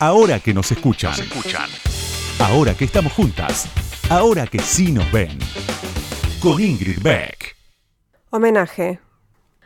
[0.00, 1.12] Ahora que nos escuchan.
[1.12, 1.68] escuchan.
[2.38, 3.68] Ahora que estamos juntas.
[4.08, 5.36] Ahora que sí nos ven.
[6.40, 7.56] Con Ingrid Beck.
[8.30, 9.00] Homenaje.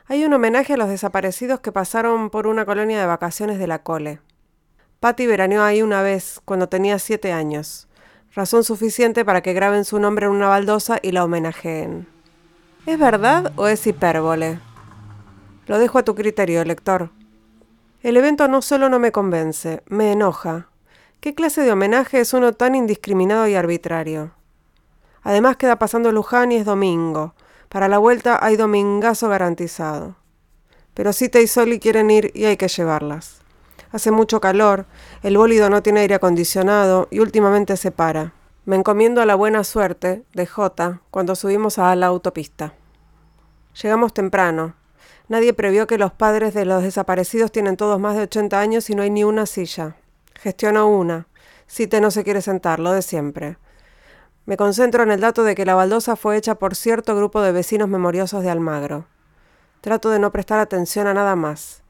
[0.06, 3.82] Hay un homenaje a los desaparecidos que pasaron por una colonia de vacaciones de la
[3.82, 4.20] Cole.
[5.00, 7.86] Patty veraneó ahí una vez, cuando tenía siete años.
[8.34, 12.06] Razón suficiente para que graben su nombre en una baldosa y la homenajeen.
[12.86, 14.60] ¿Es verdad o es hipérbole?
[15.66, 17.10] Lo dejo a tu criterio, lector.
[18.02, 20.66] El evento no solo no me convence, me enoja.
[21.20, 24.32] ¿Qué clase de homenaje es uno tan indiscriminado y arbitrario?
[25.22, 27.34] Además queda pasando Luján y es domingo.
[27.68, 30.16] Para la vuelta hay domingazo garantizado.
[30.94, 33.40] Pero Cita y Soli quieren ir y hay que llevarlas.
[33.92, 34.86] Hace mucho calor,
[35.22, 38.32] el bólido no tiene aire acondicionado y últimamente se para.
[38.64, 42.74] Me encomiendo a la buena suerte de J cuando subimos a la autopista.
[43.80, 44.74] Llegamos temprano,
[45.32, 48.94] Nadie previó que los padres de los desaparecidos tienen todos más de 80 años y
[48.94, 49.96] no hay ni una silla.
[50.34, 51.26] Gestiono una.
[51.66, 53.56] Cite no se quiere sentar, lo de siempre.
[54.44, 57.50] Me concentro en el dato de que la baldosa fue hecha por cierto grupo de
[57.50, 59.06] vecinos memoriosos de Almagro.
[59.80, 61.82] Trato de no prestar atención a nada más.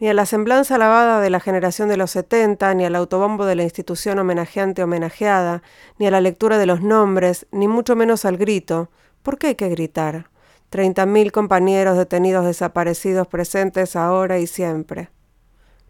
[0.00, 3.54] Ni a la semblanza lavada de la generación de los 70, ni al autobombo de
[3.54, 5.62] la institución homenajeante homenajeada,
[6.00, 8.90] ni a la lectura de los nombres, ni mucho menos al grito.
[9.22, 10.29] ¿Por qué hay que gritar?
[10.70, 15.10] Treinta mil compañeros detenidos desaparecidos presentes ahora y siempre.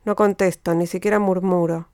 [0.07, 1.89] No contesto, ni siquiera murmuro.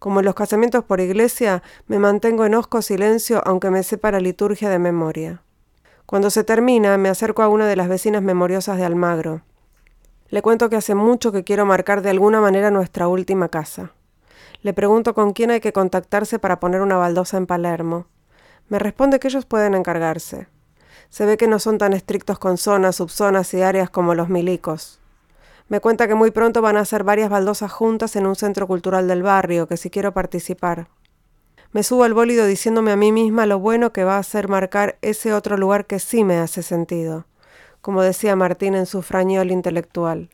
[0.00, 4.18] Como en los casamientos por iglesia, me mantengo en osco silencio aunque me sepa la
[4.18, 5.42] liturgia de memoria.
[6.04, 9.42] Cuando se termina, me acerco a una de las vecinas memoriosas de Almagro.
[10.28, 13.92] Le cuento que hace mucho que quiero marcar de alguna manera nuestra última casa.
[14.62, 18.08] Le pregunto con quién hay que contactarse para poner una baldosa en Palermo.
[18.68, 20.48] Me responde que ellos pueden encargarse.
[21.10, 25.00] Se ve que no son tan estrictos con zonas, subzonas y áreas como los milicos.
[25.68, 29.08] Me cuenta que muy pronto van a hacer varias baldosas juntas en un centro cultural
[29.08, 30.88] del barrio, que si quiero participar.
[31.72, 34.96] Me subo al bólido diciéndome a mí misma lo bueno que va a ser marcar
[35.02, 37.26] ese otro lugar que sí me hace sentido,
[37.80, 40.30] como decía Martín en su frañol intelectual.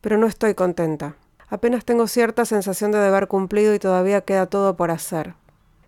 [0.00, 1.16] Pero no estoy contenta.
[1.48, 5.34] Apenas tengo cierta sensación de deber cumplido y todavía queda todo por hacer.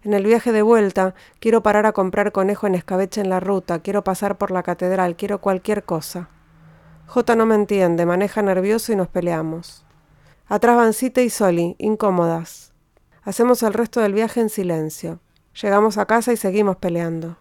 [0.04, 3.78] En el viaje de vuelta quiero parar a comprar conejo en escabeche en la ruta,
[3.78, 6.28] quiero pasar por la catedral, quiero cualquier cosa.
[7.06, 9.84] J no me entiende, maneja nervioso y nos peleamos.
[10.48, 12.72] Atrás van Cita y Soli, incómodas.
[13.22, 15.20] Hacemos el resto del viaje en silencio.
[15.60, 17.36] Llegamos a casa y seguimos peleando.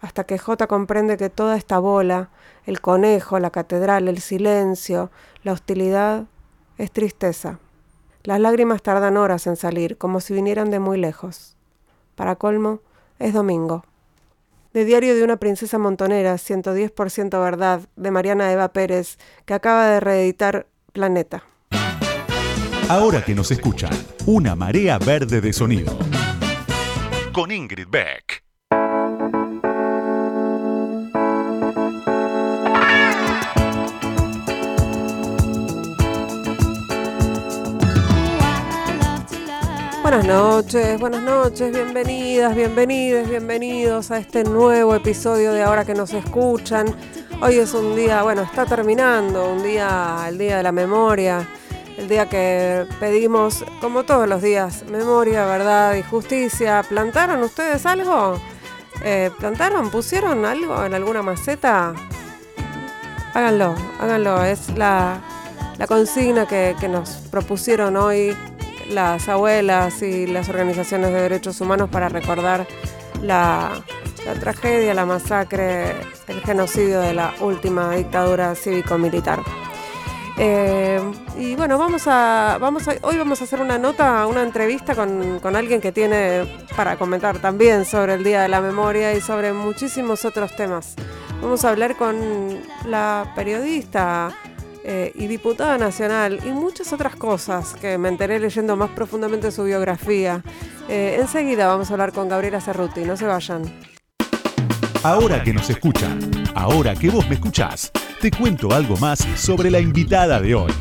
[0.00, 2.30] Hasta que J comprende que toda esta bola,
[2.64, 5.10] el conejo, la catedral, el silencio,
[5.42, 6.24] la hostilidad,
[6.78, 7.58] es tristeza.
[8.22, 11.58] Las lágrimas tardan horas en salir, como si vinieran de muy lejos.
[12.20, 12.82] Para colmo,
[13.18, 13.82] es domingo.
[14.74, 19.16] De Diario de una princesa montonera, 110% verdad, de Mariana Eva Pérez,
[19.46, 21.44] que acaba de reeditar Planeta.
[22.90, 23.92] Ahora que nos escuchan,
[24.26, 25.96] una marea verde de sonido.
[27.32, 28.29] Con Ingrid Beck.
[40.10, 46.12] Buenas noches, buenas noches, bienvenidas, bienvenidos, bienvenidos a este nuevo episodio de Ahora que nos
[46.12, 46.92] escuchan.
[47.40, 51.48] Hoy es un día, bueno, está terminando, un día, el día de la memoria,
[51.96, 56.82] el día que pedimos, como todos los días, memoria, verdad y justicia.
[56.82, 58.34] ¿Plantaron ustedes algo?
[59.04, 59.90] Eh, ¿Plantaron?
[59.90, 61.94] ¿Pusieron algo en alguna maceta?
[63.32, 65.20] Háganlo, háganlo, es la,
[65.86, 68.36] consigna que, que nos propusieron hoy
[68.90, 72.66] las abuelas y las organizaciones de derechos humanos para recordar
[73.22, 73.82] la,
[74.40, 75.92] tragedia, la masacre,
[76.28, 79.40] el genocidio de la última dictadura cívico-militar.
[80.38, 81.00] Eh,
[81.38, 85.54] y bueno, vamos a, vamos hoy vamos a hacer una nota, una entrevista con, con,
[85.54, 90.24] alguien que tiene para comentar también sobre el Día de la Memoria y sobre muchísimos
[90.24, 90.94] otros temas.
[91.42, 94.30] Vamos a hablar con la periodista
[94.92, 99.62] eh, y diputada nacional y muchas otras cosas que me enteré leyendo más profundamente su
[99.62, 100.42] biografía.
[100.88, 103.62] Eh, enseguida vamos a hablar con Gabriela Cerruti, no se vayan.
[105.04, 106.18] Ahora que nos escuchan,
[106.56, 110.72] ahora que vos me escuchás, te cuento algo más sobre la invitada de hoy.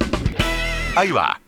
[0.95, 1.39] Ahí va.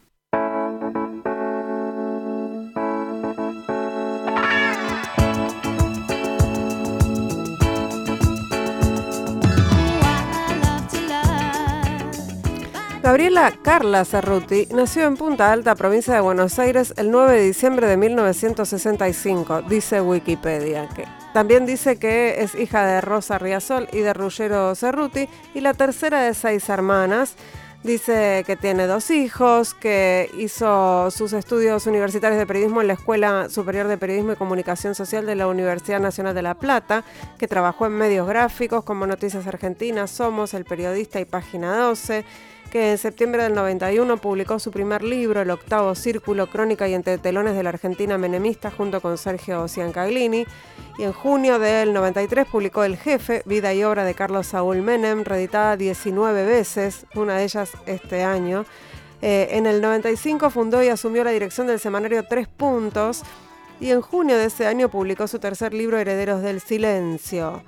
[13.11, 17.85] Gabriela Carla Cerruti nació en Punta Alta, provincia de Buenos Aires, el 9 de diciembre
[17.87, 20.87] de 1965, dice Wikipedia.
[20.87, 21.03] Que
[21.33, 26.21] también dice que es hija de Rosa Riasol y de Ruggero Cerruti y la tercera
[26.21, 27.35] de seis hermanas
[27.83, 33.49] Dice que tiene dos hijos, que hizo sus estudios universitarios de periodismo en la Escuela
[33.49, 37.03] Superior de Periodismo y Comunicación Social de la Universidad Nacional de La Plata,
[37.39, 42.23] que trabajó en medios gráficos como Noticias Argentinas, Somos, El Periodista y Página 12
[42.71, 47.18] que en septiembre del 91 publicó su primer libro, El Octavo Círculo, Crónica y Entre
[47.18, 50.47] Telones de la Argentina Menemista, junto con Sergio Ciancaglini.
[50.97, 55.23] Y en junio del 93 publicó El Jefe, Vida y Obra de Carlos Saúl Menem,
[55.23, 58.65] reeditada 19 veces, una de ellas este año.
[59.21, 63.21] Eh, en el 95 fundó y asumió la dirección del semanario Tres Puntos
[63.81, 67.63] y en junio de ese año publicó su tercer libro Herederos del Silencio.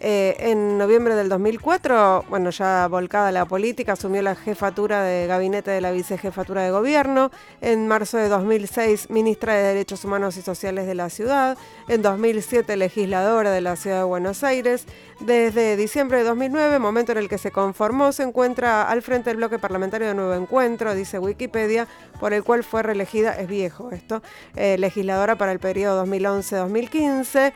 [0.00, 5.72] Eh, en noviembre del 2004, bueno, ya volcada la política, asumió la jefatura de gabinete
[5.72, 7.30] de la vicejefatura de gobierno.
[7.60, 11.58] En marzo de 2006, ministra de Derechos Humanos y Sociales de la ciudad.
[11.88, 14.86] En 2007, legisladora de la ciudad de Buenos Aires.
[15.20, 19.38] Desde diciembre de 2009, momento en el que se conformó, se encuentra al frente del
[19.38, 21.88] bloque parlamentario de Nuevo Encuentro, dice Wikipedia,
[22.20, 24.22] por el cual fue reelegida, es viejo esto,
[24.54, 27.52] eh, legisladora para el periodo 2011-2015.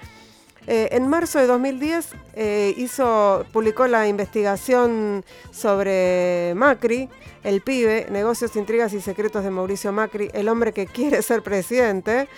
[0.67, 7.09] Eh, en marzo de 2010 eh, hizo, publicó la investigación sobre Macri,
[7.43, 12.29] el pibe, negocios, intrigas y secretos de Mauricio Macri, el hombre que quiere ser presidente.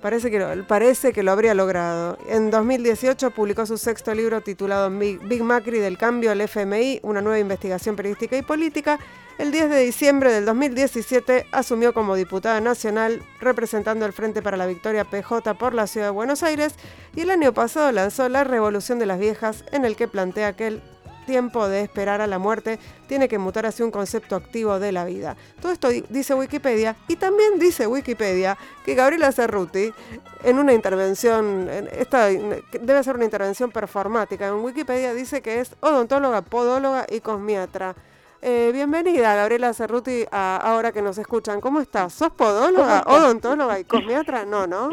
[0.00, 2.18] Parece que, lo, parece que lo habría logrado.
[2.28, 7.38] En 2018 publicó su sexto libro titulado Big Macri del cambio al FMI, una nueva
[7.38, 8.98] investigación periodística y política,
[9.38, 14.66] el 10 de diciembre del 2017 asumió como diputada nacional representando el Frente para la
[14.66, 16.74] Victoria PJ por la Ciudad de Buenos Aires
[17.16, 20.68] y el año pasado lanzó La Revolución de las Viejas en el que plantea que
[20.68, 20.82] el
[21.26, 25.04] tiempo de esperar a la muerte tiene que mutar hacia un concepto activo de la
[25.04, 25.36] vida.
[25.60, 29.92] Todo esto dice Wikipedia y también dice Wikipedia que Gabriela Cerruti
[30.44, 36.42] en una intervención, esta debe ser una intervención performática, en Wikipedia dice que es odontóloga,
[36.42, 37.96] podóloga y cosmiatra.
[38.46, 41.62] Eh, bienvenida, Gabriela Cerruti, a Ahora que nos escuchan.
[41.62, 42.12] ¿Cómo estás?
[42.12, 44.44] ¿Sos podóloga, odontóloga y cosmiatra?
[44.44, 44.90] No, ¿no?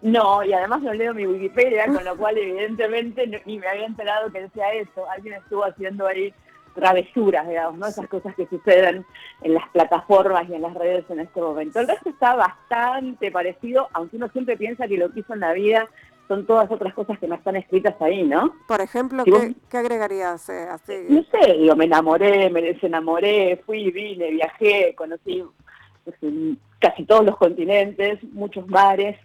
[0.00, 4.32] No, y además no leo mi Wikipedia, con lo cual evidentemente ni me había enterado
[4.32, 5.10] que decía eso.
[5.10, 6.32] Alguien estuvo haciendo ahí
[6.74, 7.86] travesuras, digamos, ¿no?
[7.86, 9.04] Esas cosas que suceden
[9.42, 11.80] en las plataformas y en las redes en este momento.
[11.80, 15.52] El resto está bastante parecido, aunque uno siempre piensa que lo que hizo en la
[15.52, 15.86] vida
[16.28, 18.54] son todas otras cosas que no están escritas ahí, ¿no?
[18.66, 20.92] Por ejemplo, ¿qué, agregarías eh, así?
[21.08, 25.44] No sé, digo, me enamoré, me desenamoré, fui, vine, viajé, conocí
[26.04, 26.16] pues,
[26.78, 29.16] casi todos los continentes, muchos mares,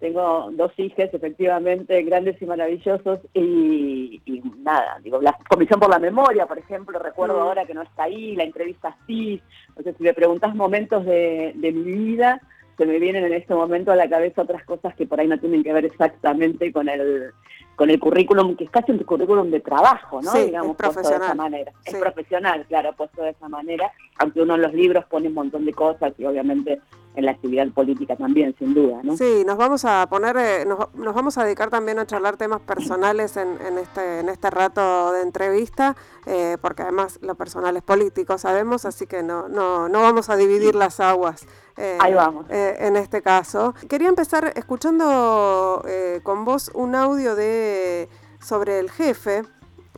[0.00, 4.20] tengo dos hijas, efectivamente, grandes y maravillosos, y,
[4.58, 7.42] nada, digo, la Comisión por la Memoria, por ejemplo, recuerdo mm.
[7.42, 9.42] ahora que no está ahí, la entrevista sí,
[9.76, 12.40] o sea, si me preguntas momentos de, de mi vida,
[12.78, 15.38] se me vienen en este momento a la cabeza otras cosas que por ahí no
[15.38, 17.32] tienen que ver exactamente con el
[17.74, 20.32] con el currículum, que es casi un currículum de trabajo, ¿no?
[20.32, 21.20] Sí, Digamos, es profesional.
[21.20, 21.72] de esa manera.
[21.84, 25.64] Es profesional, claro, puesto de esa manera, aunque uno en los libros pone un montón
[25.64, 26.80] de cosas y obviamente
[27.14, 29.16] en la actividad política también, sin duda, ¿no?
[29.16, 33.36] Sí, nos vamos a poner, eh, nos, vamos a dedicar también a charlar temas personales
[33.36, 35.96] en, en este, en este rato de entrevista,
[36.26, 40.36] eh, porque además lo personal es político, sabemos, así que no, no, no vamos a
[40.36, 41.46] dividir las aguas.
[41.76, 42.46] Eh, Ahí vamos.
[42.50, 43.72] en este caso.
[43.88, 45.84] Quería empezar escuchando
[46.24, 48.08] con vos un audio de
[48.40, 49.42] sobre el jefe,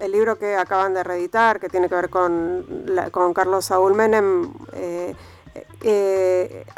[0.00, 2.66] el libro que acaban de reeditar, que tiene que ver con,
[3.10, 4.52] con Carlos Saúl Menem.
[4.72, 5.14] Eh,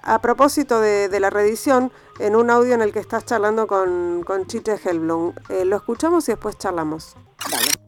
[0.03, 4.46] a propósito de, la reedición, en un audio en el que estás charlando con, con
[4.46, 5.32] Chiche Helblum.
[5.49, 7.17] Eh, lo escuchamos y después charlamos.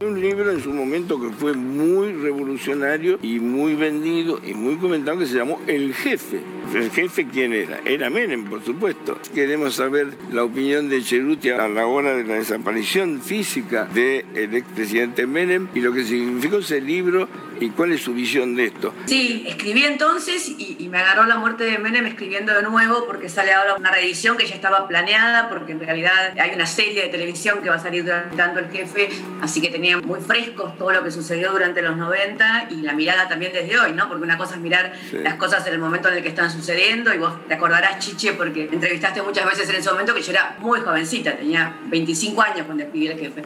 [0.05, 5.17] Un libro en su momento que fue muy revolucionario y muy vendido y muy comentado
[5.17, 6.41] que se llamó El Jefe.
[6.75, 7.79] ¿El jefe quién era?
[7.85, 9.17] Era Menem, por supuesto.
[9.33, 15.25] Queremos saber la opinión de Cheruti a la hora de la desaparición física del expresidente
[15.25, 17.27] Menem y lo que significó ese libro
[17.59, 18.93] y cuál es su visión de esto.
[19.05, 23.29] Sí, escribí entonces y, y me agarró la muerte de Menem escribiendo de nuevo porque
[23.29, 27.07] sale ahora una reedición que ya estaba planeada porque en realidad hay una serie de
[27.07, 29.09] televisión que va a salir dando el jefe,
[29.41, 33.27] así que tenía muy frescos todo lo que sucedió durante los 90 y la mirada
[33.27, 34.07] también desde hoy, ¿no?
[34.07, 37.13] Porque una cosa es mirar las cosas en el momento en el que están sucediendo
[37.13, 40.55] y vos te acordarás, Chiche, porque entrevistaste muchas veces en ese momento que yo era
[40.59, 43.43] muy jovencita, tenía 25 años cuando escribí el jefe.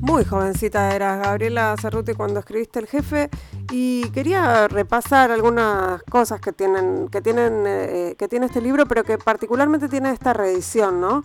[0.00, 3.30] Muy jovencita eras, Gabriela Cerruti, cuando escribiste El Jefe,
[3.70, 9.04] y quería repasar algunas cosas que tienen, que tienen, eh, que tiene este libro, pero
[9.04, 11.22] que particularmente tiene esta reedición, ¿no?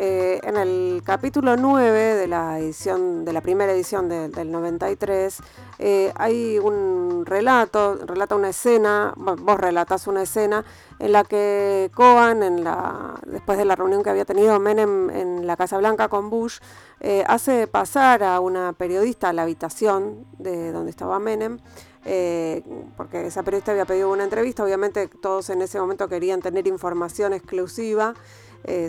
[0.00, 5.40] Eh, en el capítulo 9 de la edición, de la primera edición del 93,
[5.80, 10.64] eh, hay un relato, relata una escena, vos relatas una escena
[11.00, 15.48] en la que Cohen, en la, después de la reunión que había tenido Menem en
[15.48, 16.60] la Casa Blanca con Bush,
[17.00, 21.58] eh, hace pasar a una periodista a la habitación de donde estaba Menem,
[22.04, 22.62] eh,
[22.96, 27.32] porque esa periodista había pedido una entrevista, obviamente todos en ese momento querían tener información
[27.32, 28.14] exclusiva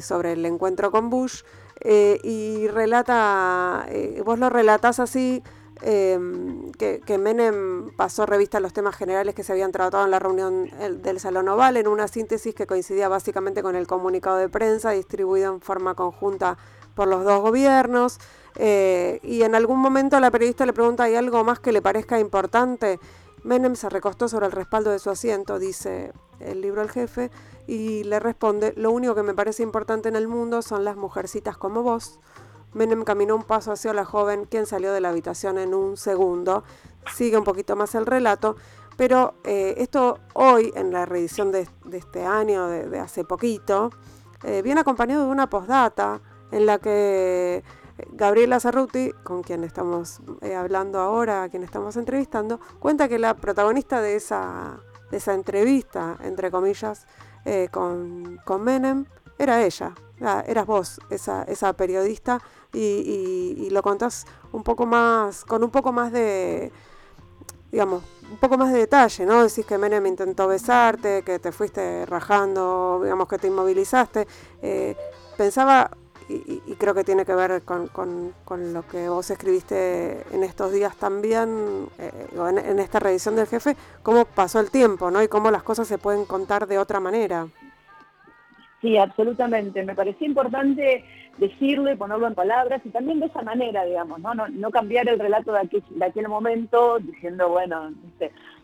[0.01, 1.43] sobre el encuentro con Bush,
[1.81, 3.88] y relata,
[4.25, 5.41] vos lo relatás así,
[5.81, 10.19] Em, que, Menem pasó revista a los temas generales que se habían tratado en la
[10.19, 10.69] reunión
[11.01, 15.53] del Salón Oval en una síntesis que coincidía básicamente con el comunicado de prensa distribuido
[15.53, 16.57] en forma conjunta
[16.95, 18.19] por los dos gobiernos.
[18.55, 22.19] Eh, y en algún momento la periodista le pregunta, ¿hay algo más que le parezca
[22.19, 22.99] importante?
[23.43, 27.31] Menem se recostó sobre el respaldo de su asiento, dice el libro El Jefe,
[27.67, 31.58] y le responde, lo único que me parece importante en el mundo son las mujercitas
[31.58, 32.19] como vos
[32.74, 36.63] Menem caminó un paso hacia la joven, quien salió de la habitación en un segundo.
[37.15, 38.58] Sigue un poquito más el relato,
[38.96, 43.89] pero eh, esto hoy, en la reedición de, este año, de, hace poquito,
[44.43, 47.63] eh, viene acompañado de una postdata en la que
[48.11, 50.21] Gabriela Cerruti, con quien estamos
[50.55, 54.79] hablando ahora, a quien estamos entrevistando, cuenta que la protagonista de esa,
[55.11, 57.05] de esa entrevista, entre comillas,
[57.71, 59.05] con, con Menem,
[59.39, 59.93] era ella,
[60.45, 62.41] eras vos, esa, esa periodista
[62.73, 66.71] y, lo contás un poco más, con un poco más de,
[67.71, 69.43] digamos, un poco más de detalle, ¿no?
[69.43, 74.27] Decís que Menem intentó besarte, que te fuiste rajando, digamos que te inmovilizaste.
[74.61, 74.95] Eh,
[75.37, 75.89] pensaba,
[76.29, 78.33] y, creo que tiene que ver con,
[78.74, 82.27] lo que vos escribiste en estos días también, eh,
[82.65, 85.24] en, esta revisión del jefe, cómo pasó el tiempo, ¿no?
[85.24, 87.48] Y cómo las cosas se pueden contar de otra manera.
[88.81, 89.83] Sí, absolutamente.
[89.83, 91.03] Me parecía importante
[91.38, 95.19] decirlo y ponerlo en palabras y también de esa manera, digamos, no, no, cambiar el
[95.19, 97.91] relato de aquel, de aquel momento diciendo, bueno,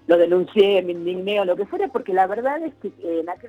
[0.07, 2.91] lo denuncié, me indigné o lo que fuera, porque la verdad es que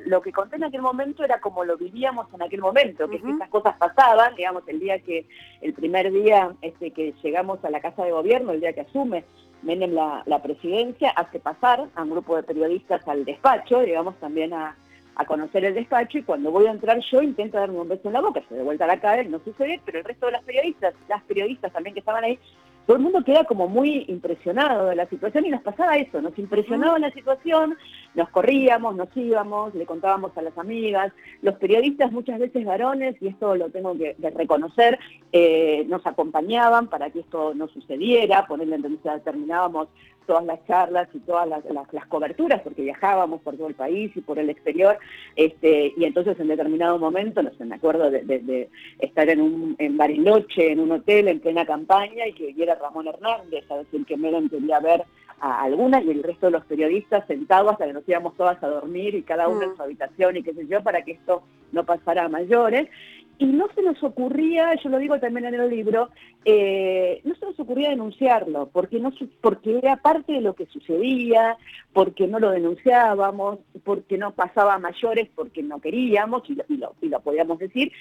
[0.07, 3.49] lo que conté en aquel momento era como lo vivíamos en aquel momento, que esas
[3.51, 5.27] cosas pasaban, digamos, el día que,
[5.61, 9.25] el primer día este, que llegamos a la Casa de Gobierno, el día que asume
[9.63, 14.55] Menem la, la presidencia, hace pasar a un grupo de periodistas al despacho, digamos, también
[14.55, 14.77] a
[15.17, 18.13] a conocer el despacho y cuando voy a entrar yo intento darme un beso en
[18.13, 20.43] la boca, se de vuelta a la cadera, no sucede, pero el resto de las
[20.45, 22.39] periodistas, las periodistas también que estaban ahí,
[22.87, 26.39] todo el mundo queda como muy impresionado de la situación y nos pasaba eso, nos
[26.39, 27.77] impresionaba la situación,
[28.15, 31.13] nos corríamos, nos íbamos, le contábamos a las amigas,
[31.43, 34.99] los periodistas muchas veces varones, y esto lo tengo que, reconocer,
[35.33, 39.89] eh, nos acompañaban para que esto no sucediera, ponerle entonces terminábamos
[40.27, 44.39] todas las charlas y todas las, coberturas, porque viajábamos por todo el país y por
[44.39, 44.99] el exterior,
[45.35, 48.69] este, y entonces en determinado momento, no sé, me acuerdo de,
[48.99, 53.09] estar en, un, en Bariloche, en un hotel en plena campaña, y que viera Ramón
[53.09, 55.05] Hernández a decir que Menem quería ver
[55.41, 58.69] a alguna y el resto de los periodistas sentados hasta que nos íbamos todas a
[58.69, 59.77] dormir y cada uno en mm.
[59.77, 61.43] su habitación y qué sé yo, para que esto
[61.73, 62.89] no pasara a mayores
[63.39, 66.11] y no se nos ocurría, yo lo digo también en el libro,
[66.45, 71.57] eh, no se nos ocurría denunciarlo, porque, no, porque era parte de lo que sucedía,
[71.93, 77.09] porque no lo denunciábamos, porque no pasaba a mayores, porque no queríamos, y lo, y
[77.09, 77.93] lo, podíamos decir,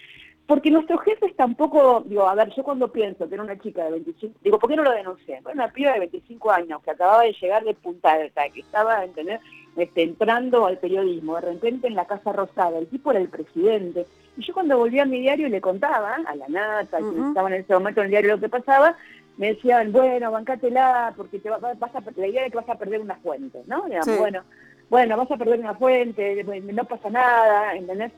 [0.48, 3.92] porque nuestros jefes tampoco, digo, a ver, yo cuando pienso que era una chica de
[3.92, 5.40] 25, digo, ¿por qué no lo denuncié?
[5.42, 9.04] Bueno, una piba de 25 años que acababa de llegar de Punta Alta, que estaba,
[9.04, 9.42] ¿entendés?
[9.76, 14.06] Este, entrando al periodismo, de repente en la Casa Rosada, el tipo era el presidente,
[14.38, 17.50] y yo cuando volví a mi diario y le contaba a la nata, que estaba
[17.50, 18.96] en ese momento en el diario lo que pasaba,
[19.38, 23.02] me decían, bueno, bancátela, porque te vas a, la idea de que vas a perder
[23.02, 23.84] una fuente, ¿no?
[24.18, 24.44] bueno,
[24.90, 28.14] bueno, vas a perder una fuente, no pasa nada, ¿entendés?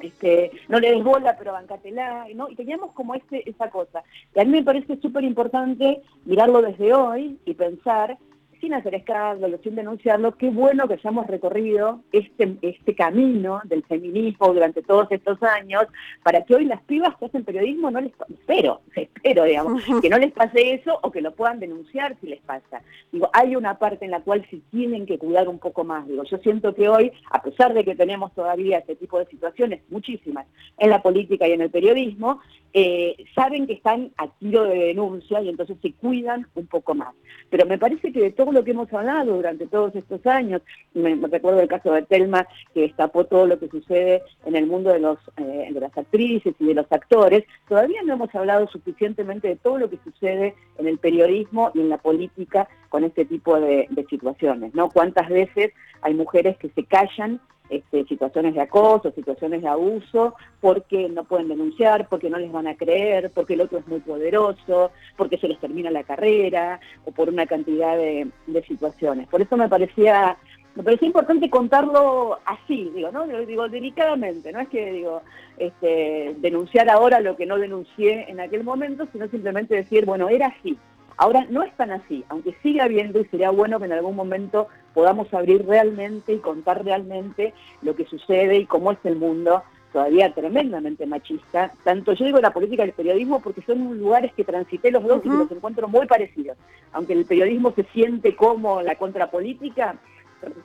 [0.00, 2.48] Este, no le des bola, pero bancátela, ¿no?
[2.48, 4.02] Y teníamos como ese, esa cosa.
[4.34, 8.16] Y a mí me parece súper importante mirarlo desde hoy y pensar
[8.60, 14.52] sin hacer escándalo, sin denunciarlo, qué bueno que hayamos recorrido este, este camino del feminismo
[14.52, 15.84] durante todos estos años,
[16.22, 20.18] para que hoy las pibas que hacen periodismo no les espero, espero, digamos, que no
[20.18, 22.82] les pase eso o que lo puedan denunciar si les pasa.
[23.12, 26.06] Digo, hay una parte en la cual se tienen que cuidar un poco más.
[26.06, 29.82] Digo, yo siento que hoy, a pesar de que tenemos todavía este tipo de situaciones,
[29.88, 30.46] muchísimas,
[30.78, 32.40] en la política y en el periodismo,
[32.72, 37.14] eh, saben que están a tiro de denuncia y entonces se cuidan un poco más.
[37.48, 40.62] Pero me parece que de todo lo que hemos hablado durante todos estos años,
[40.94, 44.94] me, recuerdo el caso de Telma, que destapó todo lo que sucede en el mundo
[44.94, 49.78] eh, de las actrices y de los actores, todavía no hemos hablado suficientemente de todo
[49.78, 54.06] lo que sucede en el periodismo y en la política con este tipo de, de
[54.06, 54.90] situaciones, ¿no?
[54.90, 55.72] ¿Cuántas veces
[56.02, 61.48] hay mujeres que se callan este, situaciones de acoso, situaciones de abuso, porque no pueden
[61.48, 65.46] denunciar, porque no les van a creer, porque el otro es muy poderoso, porque se
[65.46, 68.28] les termina la carrera, o por una cantidad de,
[68.66, 69.28] situaciones.
[69.28, 70.36] Por eso me parecía
[70.76, 73.26] me parecía importante contarlo así, digo, ¿no?
[73.26, 75.22] Digo, delicadamente, no es que digo,
[75.58, 80.46] este, denunciar ahora lo que no denuncié en aquel momento, sino simplemente decir, bueno, era
[80.46, 80.78] así,
[81.22, 84.68] Ahora no es tan así, aunque siga habiendo y sería bueno que en algún momento
[84.94, 89.62] podamos abrir realmente y contar realmente lo que sucede y cómo es el mundo
[89.92, 91.72] todavía tremendamente machista.
[91.84, 95.18] Tanto yo digo la política y el periodismo porque son lugares que transité los dos
[95.18, 96.56] y que los encuentro muy parecidos.
[96.92, 99.96] Aunque el periodismo se siente como la contrapolítica,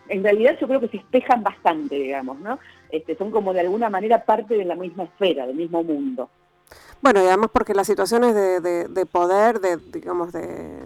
[0.07, 2.59] en realidad yo creo que se espejan bastante, digamos, ¿no?
[2.89, 6.29] Este, son como de alguna manera parte de la misma esfera, del mismo mundo.
[7.01, 10.81] Bueno, y además porque las situaciones de, de, poder, de, digamos, de,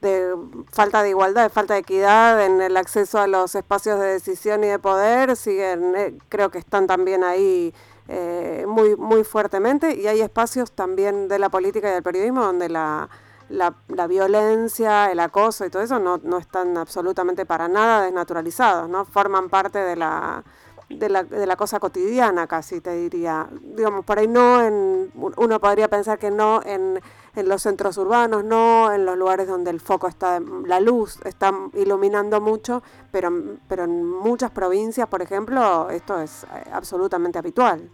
[0.00, 0.34] de
[0.70, 4.62] falta de igualdad, de falta de equidad en el acceso a los espacios de decisión
[4.62, 7.74] y de poder, siguen, eh, creo que están también ahí
[8.06, 12.68] eh, muy, muy fuertemente, y hay espacios también de la política y del periodismo donde
[12.68, 13.08] la,
[13.48, 18.90] la, la, violencia, el acoso y todo eso no, no están absolutamente para nada desnaturalizados,
[18.90, 19.04] ¿no?
[19.06, 20.44] Forman parte de la
[20.88, 23.48] de la, de la cosa cotidiana casi, te diría.
[23.76, 27.00] Digamos, por ahí no, en, uno podría pensar que no en,
[27.36, 31.52] en los centros urbanos, no en los lugares donde el foco está, la luz está
[31.74, 33.30] iluminando mucho, pero,
[33.68, 37.90] pero en muchas provincias, por ejemplo, esto es eh, absolutamente habitual.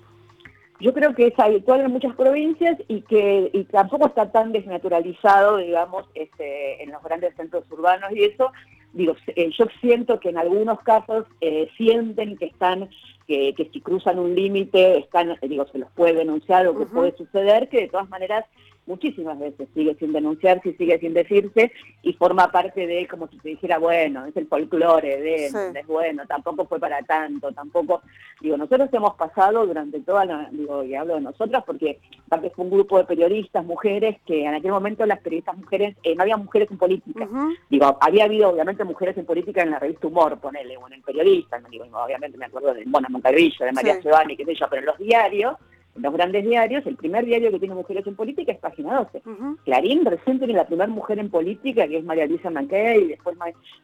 [0.81, 5.59] Yo creo que es habitual en muchas provincias y que y tampoco está tan desnaturalizado,
[5.59, 8.51] digamos, este, en los grandes centros urbanos y eso,
[8.93, 12.89] digo, eh, yo siento que en algunos casos eh, sienten que están,
[13.27, 17.17] que, que si cruzan un límite, están, digo, se los puede denunciar o que puede
[17.17, 18.45] suceder, que de todas maneras
[18.87, 21.73] muchísimas veces sigue sin denunciarse y sigue sin decirse
[22.03, 26.27] y forma parte de como si se dijera, bueno, es el folclore de, es bueno,
[26.27, 28.03] tampoco fue para tanto, tampoco,
[28.41, 32.65] digo, nosotros hemos pasado durante toda la, digo, y hablo de nosotras porque aparte fue
[32.65, 36.37] un grupo de periodistas, mujeres, que en aquel momento las periodistas mujeres, eh, no había
[36.37, 37.29] mujeres en política,
[37.69, 41.03] digo, había habido obviamente mujeres en política en la revista Humor, ponele, o en el
[41.03, 44.81] periodista, digo, obviamente me acuerdo de Mona Moncarillo, de María Giovanni, qué sé yo, pero
[44.81, 45.57] en los diarios,
[46.01, 49.23] los grandes diarios, el primer diario que tiene mujeres en política es Página 12.
[49.65, 53.37] Clarín recién tiene la primera mujer en política, que es María Luisa Manquey, y después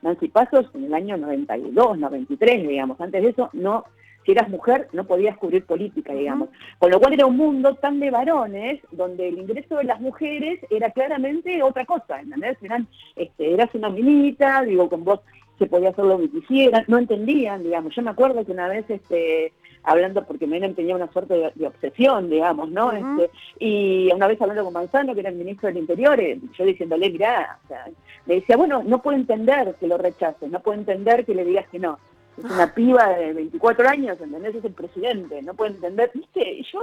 [0.03, 3.01] Nancy Pasos en el año 92, 93, digamos.
[3.01, 3.85] Antes de eso, no
[4.27, 6.49] si eras mujer no podías cubrir política, digamos.
[6.79, 10.59] Con lo cual era un mundo tan de varones, donde el ingreso de las mujeres
[10.69, 12.59] era claramente otra cosa, ¿entendés?
[12.61, 15.21] Eran, este, eras una minita, digo, con vos
[15.59, 17.95] se podía hacer lo que quisieran, no entendían, digamos.
[17.95, 19.53] Yo me acuerdo que una vez este,
[19.87, 22.93] hablando porque Menem tenía una suerte de, obsesión, digamos, ¿no?
[22.93, 26.65] este, y una vez hablando con Manzano, que era el ministro del Interior, eh, yo
[26.65, 27.87] diciéndole, mirá, o sea,
[28.27, 31.67] le decía, bueno, no puedo entender que lo rechaces, no puedo entender que le digas
[31.69, 31.99] que no.
[32.37, 34.57] Es una piba de 24 años, ¿entendés?
[34.57, 36.63] Es el presidente, no puedo entender, ¿viste?
[36.71, 36.81] yo,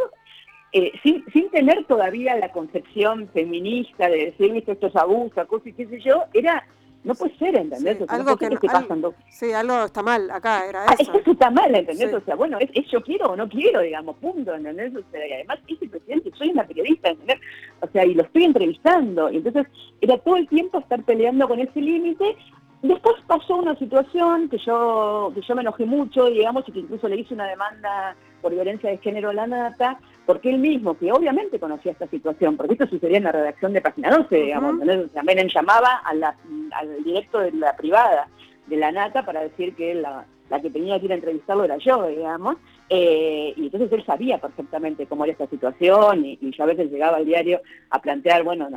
[0.72, 4.72] eh, sin, sin tener todavía la concepción feminista de decir, ¿viste?
[4.72, 6.66] Esto es abuso, cosas y qué sé yo, era
[7.04, 7.98] no puede ser, ¿entendés?
[8.08, 9.14] algo que, esté pasando.
[9.30, 11.14] Sí, algo está mal acá, era ah, eso.
[11.14, 12.14] Eso está mal, ¿entendés?
[12.14, 14.96] O sea, bueno, es, yo quiero o no quiero, digamos, punto, ¿entendés?
[14.96, 17.40] O sea, y además, es el presidente, soy una periodista, ¿entendés?
[17.82, 19.30] O sea, y lo estoy entrevistando.
[19.30, 19.68] Y entonces,
[20.00, 22.38] era todo el tiempo estar peleando con ese límite.
[22.84, 27.08] Después pasó una situación que yo, que yo me enojé mucho, digamos, y que incluso
[27.08, 31.10] le hice una demanda por violencia de género a la nata, porque él mismo, que
[31.10, 34.76] obviamente conocía esta situación, porque esto sucedía en la redacción de Página 12, digamos,
[35.14, 38.28] también llamaba al directo de la privada
[38.68, 41.78] de la nata para decir que la, la que tenía que ir a entrevistarlo era
[41.78, 42.58] yo, digamos,
[42.90, 47.18] eh, y entonces él sabía perfectamente cómo era esta situación y, yo a veces llegaba
[47.18, 48.70] al diario a plantear, bueno,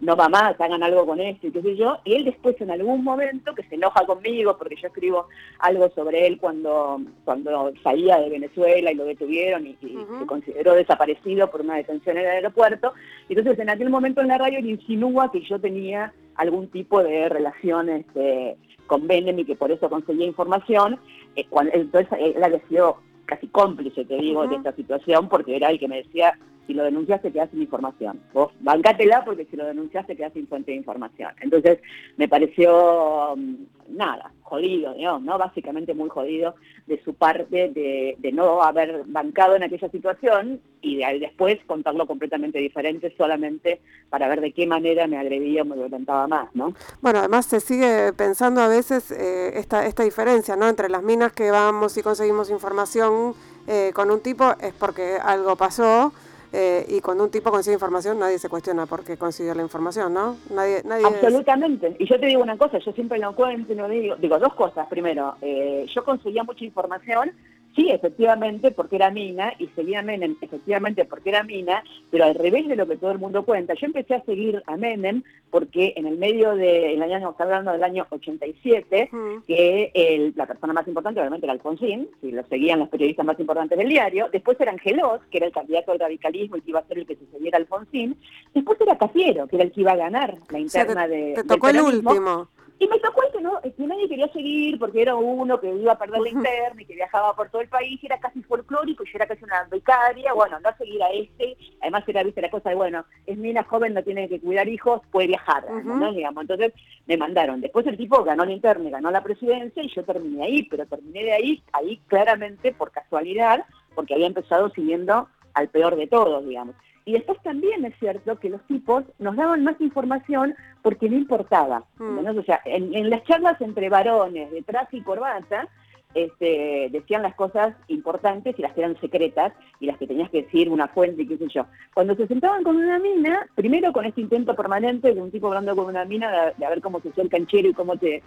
[0.00, 2.70] no, va más, hagan algo con esto y qué sé yo, y él después en
[2.70, 8.18] algún momento que se enoja conmigo porque yo escribo algo sobre él cuando, cuando salía
[8.18, 12.94] de Venezuela y lo detuvieron y, se consideró desaparecido por una detención en el aeropuerto,
[13.28, 17.02] y entonces en aquel momento en la radio le insinúa que yo tenía algún tipo
[17.02, 20.98] de relaciones este, con Benem y que por eso conseguía información,
[21.36, 25.78] eh, entonces él ha decidido casi cómplice, te digo, de esta situación, porque era el
[25.78, 26.32] que me decía,
[26.68, 28.20] si lo denunciaste quedas sin información.
[28.34, 31.32] Vos bancátela porque si lo denunciaste quedas sin fuente de información.
[31.40, 31.78] Entonces
[32.18, 33.54] me pareció mm,
[33.96, 35.38] nada, jodido, ¿no?
[35.38, 36.54] Básicamente muy jodido
[36.86, 42.58] de su parte de, no haber bancado en aquella situación y de, después contarlo completamente
[42.58, 46.74] diferente solamente para ver de qué manera me agredía o me violentaba más, ¿no?
[47.00, 50.68] Bueno, además se sigue pensando a veces eh, esta, esta diferencia, ¿no?
[50.68, 53.32] Entre las minas que vamos y conseguimos información
[53.66, 56.12] eh, con un tipo es porque algo pasó
[56.52, 60.14] Eh, y cuando un tipo consigue información, nadie se cuestiona por qué consiguió la información,
[60.14, 60.36] ¿no?
[60.50, 61.94] Nadie, nadie Absolutamente.
[61.98, 64.54] Y yo te digo una cosa, yo siempre lo cuento y lo digo, digo dos
[64.54, 64.86] cosas.
[64.88, 67.32] Primero, eh, yo conseguía mucha información
[67.74, 72.34] sí, efectivamente, porque era mina, y seguía a Menem, efectivamente, porque era mina, pero al
[72.34, 73.74] revés de lo que todo el mundo cuenta.
[73.74, 77.84] Yo empecé a seguir a Menem porque en el medio del año, estamos hablando del
[77.84, 79.10] año 87,
[79.46, 83.78] que la persona más importante obviamente era Alfonsín, si lo seguían los periodistas más importantes
[83.78, 86.86] del diario, después era Angelos, que era el candidato al radicalismo y que iba a
[86.86, 88.16] ser el que sucediera Alfonsín,
[88.54, 91.34] después era Cafiero, que era el que iba a ganar la interna de...
[91.34, 92.48] Te tocó el último.
[92.80, 95.92] Y me tocó el que, no, que nadie quería seguir porque era uno que iba
[95.92, 99.02] a perder la interna y que viajaba por todo el país, y era casi folclórico,
[99.02, 102.50] y yo era casi una becaria, bueno, no seguir a este, además era, viste, la
[102.50, 106.12] cosa de, bueno, es mina joven, no tiene que cuidar hijos, puede viajar, ¿no?
[106.12, 106.72] Digamos, entonces
[107.06, 107.60] me mandaron.
[107.60, 110.86] Después el tipo ganó la interna y ganó la presidencia, y yo terminé ahí, pero
[110.86, 113.64] terminé de ahí, ahí claramente por casualidad,
[113.94, 116.76] porque había empezado siguiendo al peor de todos, digamos.
[117.08, 121.82] Y después también es cierto que los tipos nos daban más información porque no importaba.
[121.96, 122.18] Mm.
[122.38, 125.68] O sea, en, las charlas entre varones, de traje y corbata,
[126.12, 130.42] este, decían las cosas importantes y las que eran secretas y las que tenías que
[130.42, 131.64] decir una fuente y qué sé yo.
[131.94, 135.74] Cuando se sentaban con una mina, primero con este intento permanente de un tipo hablando
[135.74, 138.22] con una mina de, ver cómo se hacía el canchero y cómo te,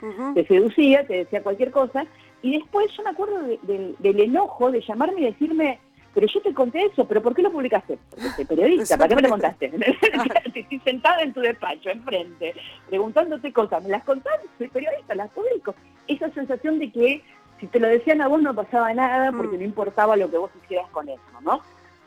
[0.48, 2.04] seducía, te decía cualquier cosa,
[2.41, 5.80] y después yo me acuerdo del enojo de llamarme y decirme,
[6.13, 7.97] pero yo te conté eso, pero ¿por qué lo publicaste?
[8.10, 9.71] Porque soy periodista, ¿para qué me lo contaste?
[10.54, 12.54] Estoy sentada en tu despacho, enfrente,
[12.89, 14.39] preguntándote cosas, ¿me las contás?
[14.58, 15.74] Soy periodista, las publico.
[16.08, 17.21] Esa sensación de que
[17.60, 19.60] si te lo decían a vos no pasaba nada porque mm.
[19.60, 21.62] no importaba lo que vos hicieras con eso, ¿no?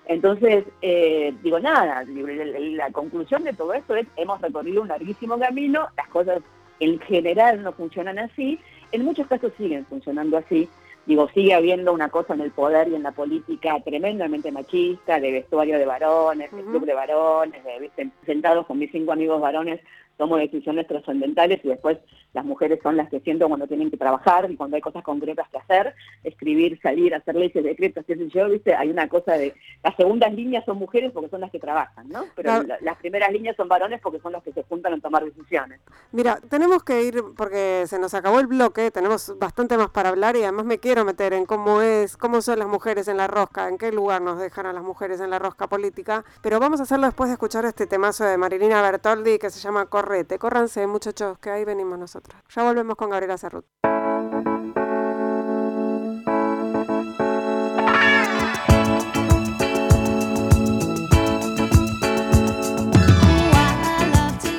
[0.06, 5.88] Entonces, eh, digo, nada, la conclusión de todo esto es, hemos recorrido un larguísimo camino,
[5.96, 6.42] las cosas
[6.80, 8.60] en general no funcionan así,
[8.92, 10.68] en muchos casos siguen funcionando así,
[11.06, 15.32] digo, sigue habiendo una cosa en el poder y en la política tremendamente machista, de
[15.32, 19.80] vestuario de varones, de club de varones, de, sentados con mis cinco amigos varones
[20.16, 21.98] tomo decisiones trascendentales y después
[22.32, 25.48] las mujeres son las que siento cuando tienen que trabajar y cuando hay cosas concretas
[25.48, 28.74] que hacer, escribir, salir, hacer leyes, decretos, qué sé yo, ¿viste?
[28.74, 32.24] Hay una cosa de, las segundas líneas son mujeres porque son las que trabajan, ¿no?
[32.34, 35.80] Pero las primeras líneas son varones porque son los que se juntan a tomar decisiones.
[36.12, 40.36] Mira, tenemos que ir porque se nos acabó el bloque, tenemos bastante más para hablar
[40.36, 43.68] y además me quiero meter en cómo es, cómo son las mujeres en la rosca,
[43.68, 46.84] en qué lugar nos dejan a las mujeres en la rosca política, pero vamos a
[46.84, 50.38] hacerlo después de escuchar este temazo de Marilina Bertoldi que se llama correte.
[50.38, 52.38] Córranse, muchachos, que ahí venimos nosotros.
[52.54, 53.64] Ya volvemos con Gabriela Cerrut.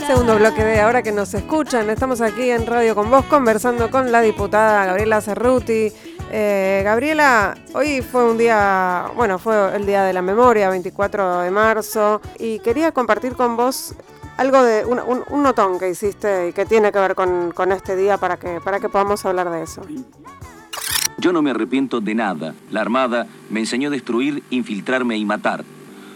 [0.08, 1.92] Segundo bloque de ahora que nos escuchan.
[1.92, 5.92] Estamos aquí en Radio con vos conversando con la diputada Gabriela Cerruti.
[6.32, 11.52] Eh, Gabriela, hoy fue un día, bueno, fue el día de la memoria, 24 de
[11.52, 13.96] marzo, y quería compartir con vos
[14.38, 18.18] algo de un, notón que hiciste y que tiene que ver con, con, este día
[18.18, 19.82] para que, para que podamos hablar de eso.
[21.18, 22.54] Yo no me arrepiento de nada.
[22.72, 25.64] La Armada me enseñó a destruir, infiltrarme y matar.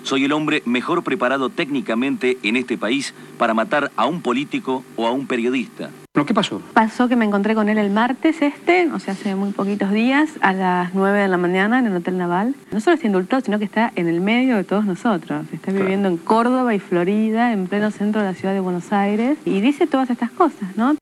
[0.04, 5.08] Soy el hombre mejor preparado técnicamente en este país para matar a un político o
[5.08, 5.90] a un periodista.
[6.26, 6.62] ¿Qué pasó?
[6.74, 10.30] Pasó que me encontré con él el martes este, o sea, hace muy poquitos días,
[10.42, 12.56] a las 9 de la mañana en el Hotel Naval.
[12.72, 15.46] No solo está indultado, sino que está en el medio de todos nosotros.
[15.52, 19.38] Está viviendo en Córdoba y Florida, en pleno centro de la ciudad de Buenos Aires,
[19.46, 20.96] y dice todas estas cosas, ¿no?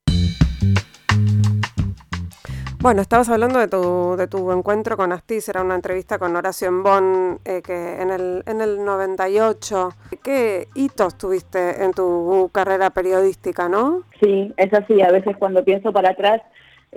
[2.79, 6.67] Bueno, estabas hablando de tu, de tu encuentro con Astiz, era una entrevista con Horacio
[6.67, 9.89] Embón eh, que en el, en el 98.
[10.23, 14.03] ¿Qué hitos tuviste en tu carrera periodística, no?
[14.21, 15.01] Sí, es así.
[15.01, 16.41] A veces cuando pienso para atrás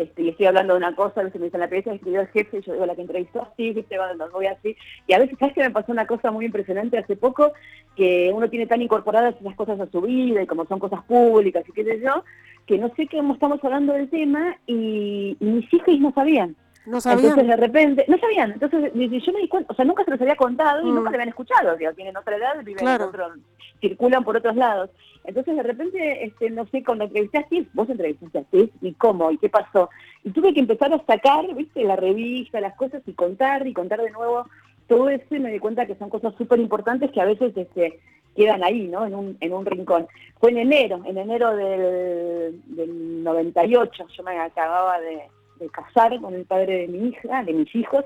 [0.00, 2.28] este, y estoy hablando de una cosa, a veces me dicen la periodista escribió el
[2.28, 4.74] jefe, y yo digo la que entrevistó así, viste, cuando voy así.
[5.06, 7.52] Y a veces, ¿sabes que me pasó una cosa muy impresionante hace poco?
[7.96, 11.64] Que uno tiene tan incorporadas esas cosas a su vida y como son cosas públicas
[11.68, 12.24] y qué sé yo,
[12.66, 16.56] que no sé cómo estamos hablando del tema y, mis hijos no sabían.
[16.90, 17.24] No sabían.
[17.24, 18.52] Entonces de repente, no sabían.
[18.52, 20.94] Entonces yo me di cuenta, o sea, nunca se los había contado y mm.
[20.94, 21.76] nunca le habían escuchado.
[21.76, 23.32] Digo, tienen otra edad, viven en otro,
[23.80, 24.90] circulan por otros lados.
[25.24, 29.38] Entonces de repente, este, no sé, cuando Steve, vos entrevistaste a Steve, y cómo, y
[29.38, 29.88] qué pasó.
[30.24, 34.00] Y tuve que empezar a sacar, viste, la revista, las cosas y contar y contar
[34.00, 34.46] de nuevo
[34.88, 38.00] todo eso y me di cuenta que son cosas súper importantes que a veces este,
[38.34, 39.06] quedan ahí, ¿no?
[39.06, 40.08] En un, en un rincón.
[40.40, 45.28] Fue en enero, en enero del, del 98, yo me acababa de,
[45.68, 48.04] casar con el padre de mi hija, de mis hijos,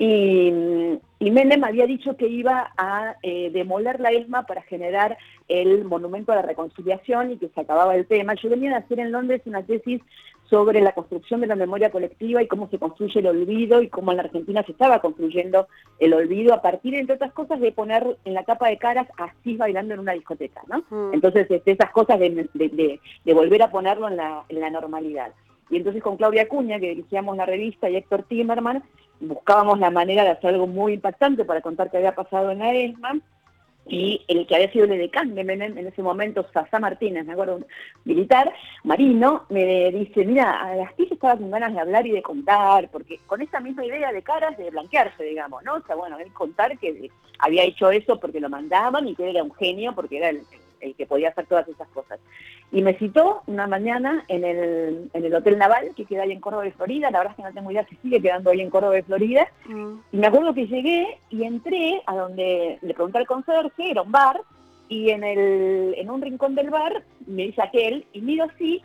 [0.00, 0.50] y,
[1.18, 6.32] y Menem había dicho que iba a eh, demoler la ESMA para generar el monumento
[6.32, 8.32] a la reconciliación y que se acababa el tema.
[8.32, 10.00] Yo venía a hacer en Londres una tesis
[10.50, 14.10] sobre la construcción de la memoria colectiva y cómo se construye el olvido y cómo
[14.10, 18.16] en la Argentina se estaba construyendo el olvido a partir, entre otras cosas, de poner
[18.24, 20.78] en la capa de caras así bailando en una discoteca, ¿no?
[20.88, 21.12] Mm.
[21.14, 23.00] Entonces, este, esas cosas de,
[23.34, 25.32] volver a ponerlo en la, en la normalidad.
[25.70, 28.82] Y entonces con Claudia Cuña, que dirigíamos la revista, y Héctor Timerman,
[29.20, 32.74] buscábamos la manera de hacer algo muy impactante para contar qué había pasado en la
[32.74, 33.20] ESMA,
[33.86, 37.32] y el que había sido el decán de Menem en ese momento, Sasá Martínez, me
[37.32, 37.60] acuerdo,
[38.04, 38.52] militar,
[38.84, 43.18] marino, me dice, mira, a las estaba con ganas de hablar y de contar, porque
[43.26, 45.74] con esa misma idea de caras de blanquearse, digamos, ¿no?
[45.74, 49.42] O sea, bueno, él contar que había hecho eso porque lo mandaban y que era
[49.42, 50.42] un genio porque era el,
[50.80, 52.18] el que podía hacer todas esas cosas.
[52.72, 56.40] Y me citó una mañana en el, en el Hotel Naval, que queda ahí en
[56.40, 58.70] Córdoba de Florida, la verdad es que no tengo idea si sigue quedando ahí en
[58.70, 59.92] Córdoba de Florida, mm.
[60.12, 64.12] y me acuerdo que llegué y entré a donde le pregunté al conserje, era un
[64.12, 64.40] bar,
[64.88, 68.82] y en, el, en un rincón del bar me dice aquel, y miro así,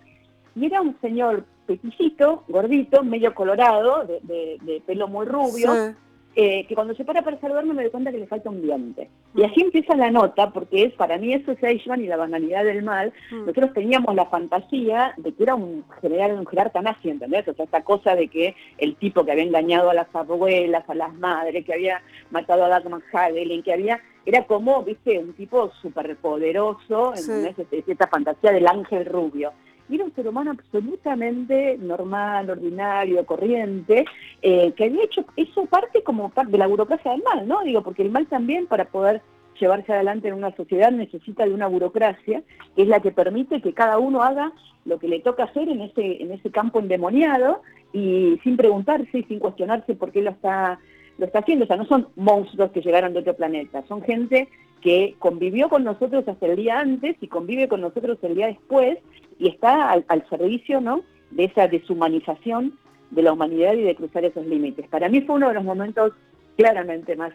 [0.55, 5.95] y era un señor peticito, gordito, medio colorado, de, pelo muy rubio,
[6.35, 9.09] eh, que cuando se para para saludarme me doy cuenta que le falta un diente.
[9.33, 12.65] Y así empieza la nota, porque es para mí eso es Eichmann y la banalidad
[12.65, 13.13] del mal.
[13.31, 13.39] Mm.
[13.41, 17.47] Nosotros teníamos la fantasía de que era un general, un nazi, ¿entendés?
[17.47, 20.95] O sea, esta cosa de que el tipo que había engañado a las abuelas, a
[20.95, 25.71] las madres, que había matado a Dagmar Hagelin, que había era como, viste, un tipo
[25.81, 27.55] súper poderoso, ¿entendés?
[27.87, 29.53] Esta fantasía del ángel rubio
[29.89, 34.05] y era un ser humano absolutamente normal, ordinario, corriente,
[34.41, 37.63] eh, que había hecho eso parte como parte de la burocracia del mal, ¿no?
[37.63, 39.21] Digo, porque el mal también para poder
[39.59, 42.43] llevarse adelante en una sociedad necesita de una burocracia,
[42.75, 44.51] que es la que permite que cada uno haga
[44.85, 47.61] lo que le toca hacer en ese, en ese campo endemoniado
[47.93, 50.79] y sin preguntarse y sin cuestionarse por qué lo está,
[51.17, 51.65] lo está haciendo.
[51.65, 54.47] O sea, no son monstruos que llegaron de otro planeta, son gente
[54.81, 58.99] que convivió con nosotros hasta el día antes y convive con nosotros el día después
[59.39, 61.01] y está al, servicio ¿no?
[61.31, 62.77] de esa deshumanización
[63.09, 64.87] de la humanidad y de cruzar esos límites.
[64.87, 66.13] Para mí fue uno de los momentos
[66.55, 67.33] claramente más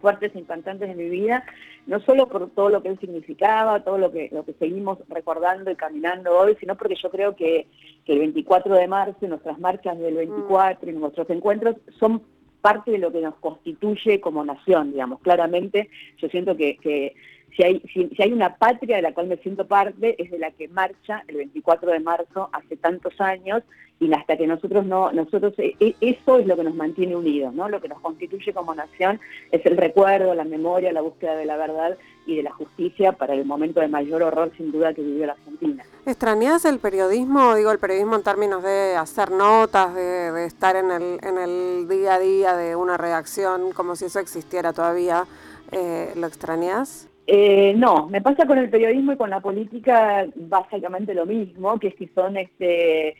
[0.00, 1.44] fuertes e impactantes de mi vida,
[1.86, 5.70] no solo por todo lo que él significaba, todo lo que, lo que seguimos recordando
[5.70, 7.66] y caminando hoy, sino porque yo creo que,
[8.06, 12.22] el 24 de marzo, nuestras marchas del 24 y nuestros encuentros son
[12.60, 15.20] parte de lo que nos constituye como nación, digamos.
[15.20, 17.14] Claramente yo siento que, que
[17.56, 20.50] si hay, si, hay una patria de la cual me siento parte, es de la
[20.50, 23.62] que marcha el 24 de marzo hace tantos años
[24.00, 27.52] y hasta que nosotros no, nosotros, e, e, eso es lo que nos mantiene unidos,
[27.52, 27.68] ¿no?
[27.68, 31.56] Lo que nos constituye como nación es el recuerdo, la memoria, la búsqueda de la
[31.56, 35.26] verdad y de la justicia para el momento de mayor horror sin duda que vivió
[35.26, 35.84] la Argentina.
[36.06, 37.56] ¿Extrañas el periodismo?
[37.56, 42.14] Digo, el periodismo en términos de hacer notas, de, estar en el, en el día
[42.14, 45.26] a día de una redacción, como si eso existiera todavía.
[45.72, 47.08] Eh, ¿Lo extrañas?
[47.30, 51.94] Eh, no, me pasa con el periodismo y con la política básicamente lo mismo, que
[51.98, 53.16] si son este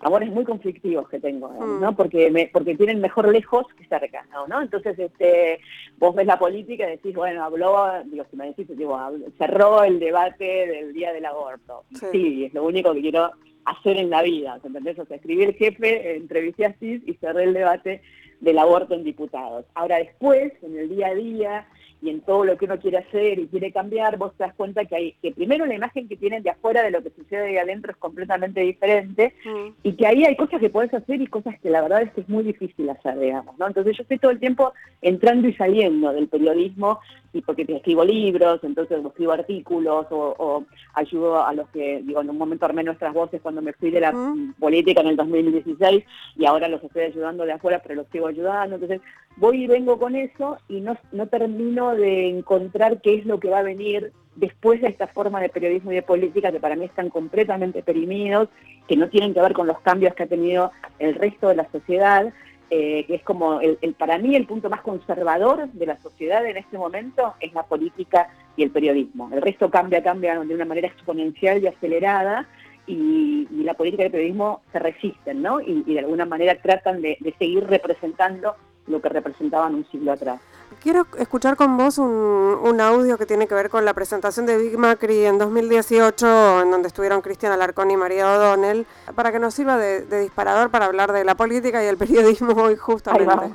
[0.00, 1.92] amores muy conflictivos que tengo, ¿no?
[1.92, 1.94] Mm.
[1.94, 4.60] Porque me, porque tienen mejor lejos que cerca, ¿no?
[4.60, 5.60] Entonces, este,
[5.96, 8.98] vos ves la política y decís, bueno, habló, digo, si me decís, digo,
[9.38, 11.84] cerró el debate del día del aborto.
[12.10, 12.46] Sí.
[12.46, 13.30] es lo único que quiero
[13.64, 14.98] hacer en la vida, ¿entendés?
[14.98, 18.02] O sea, escribí el jefe, entrevisté a CIS y cerré el debate
[18.40, 19.66] del aborto en diputados.
[19.74, 21.68] Ahora después, en el día a día,
[22.02, 24.84] y en todo lo que uno quiere hacer y quiere cambiar, vos te das cuenta
[24.84, 27.56] que hay que primero la imagen que tienen de afuera de lo que sucede ahí
[27.58, 29.68] adentro es completamente diferente mm.
[29.84, 32.22] y que ahí hay cosas que puedes hacer y cosas que la verdad es que
[32.22, 33.68] es muy difícil hacer, digamos, ¿no?
[33.68, 36.98] Entonces yo estoy todo el tiempo entrando y saliendo del periodismo
[37.32, 42.36] y porque escribo libros, entonces escribo artículos o, ayudo a los que, digo, en un
[42.36, 44.54] momento armé nuestras voces cuando me fui de la mm.
[44.58, 46.04] política en el 2016
[46.36, 48.74] y ahora los estoy ayudando de afuera, pero los sigo ayudando.
[48.74, 49.00] Entonces
[49.36, 53.50] voy y vengo con eso y no, no termino de encontrar qué es lo que
[53.50, 56.84] va a venir después de esta forma de periodismo y de política que para mí
[56.84, 58.48] están completamente perimidos,
[58.88, 61.70] que no tienen que ver con los cambios que ha tenido el resto de la
[61.70, 62.32] sociedad,
[62.70, 66.56] eh, que es como el, para mí el punto más conservador de la sociedad en
[66.56, 69.28] este momento es la política y el periodismo.
[69.32, 72.48] El resto cambia, cambia de una manera exponencial y acelerada
[72.86, 75.60] y, la política y el periodismo se resisten, ¿no?
[75.60, 80.40] Y, de alguna manera tratan de seguir representando lo que representaban un siglo atrás.
[80.82, 84.76] Quiero escuchar con vos un, audio que tiene que ver con la presentación de Big
[84.76, 89.78] Macri en 2018, en donde estuvieron Cristian Alarcón y María O'Donnell, para que nos sirva
[89.78, 93.54] de, disparador para hablar de la política y el periodismo hoy justamente.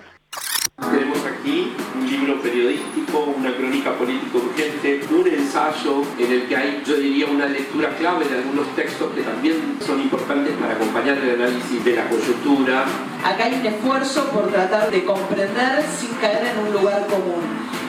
[0.80, 4.27] Tenemos aquí un libro periodístico, una crónica un
[5.68, 9.78] ensayo en el que hay, yo diría, una lectura clave de algunos textos que también
[9.86, 12.86] son importantes para acompañar el análisis de la coyuntura.
[13.24, 17.42] Acá hay un esfuerzo por tratar de comprender sin caer en un lugar común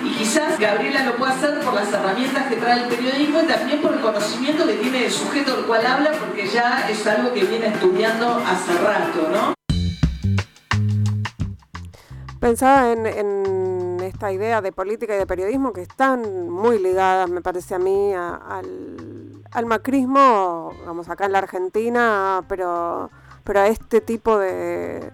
[0.04, 3.80] Y quizás Gabriela lo puede hacer por las herramientas que trae el periodismo y también
[3.80, 7.44] por el conocimiento que tiene el sujeto del cual habla, porque ya es algo que
[7.44, 9.54] viene estudiando hace rato, ¿no?
[12.40, 13.77] Pensaba en,
[14.08, 18.12] esta idea de política y de periodismo que están muy ligadas, me parece a mí,
[18.14, 23.10] al, macrismo, vamos, acá en la Argentina, pero,
[23.44, 25.10] pero a este tipo de,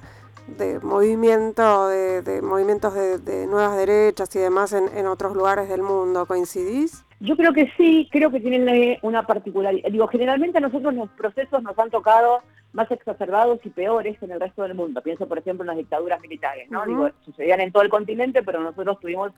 [0.57, 6.27] de movimiento, de, movimientos de, nuevas derechas y demás en, en otros lugares del mundo.
[6.27, 7.04] ¿Coincidís?
[7.25, 9.91] Yo creo que sí, creo que tienen una particularidad.
[9.91, 14.33] Digo, generalmente a nosotros los procesos nos han tocado más exacerbados y peores que en
[14.33, 15.01] el resto del mundo.
[15.01, 16.85] Pienso, por ejemplo, en las dictaduras militares, ¿no?
[16.85, 19.33] Digo, sucedían en todo el continente, pero nosotros tuvimos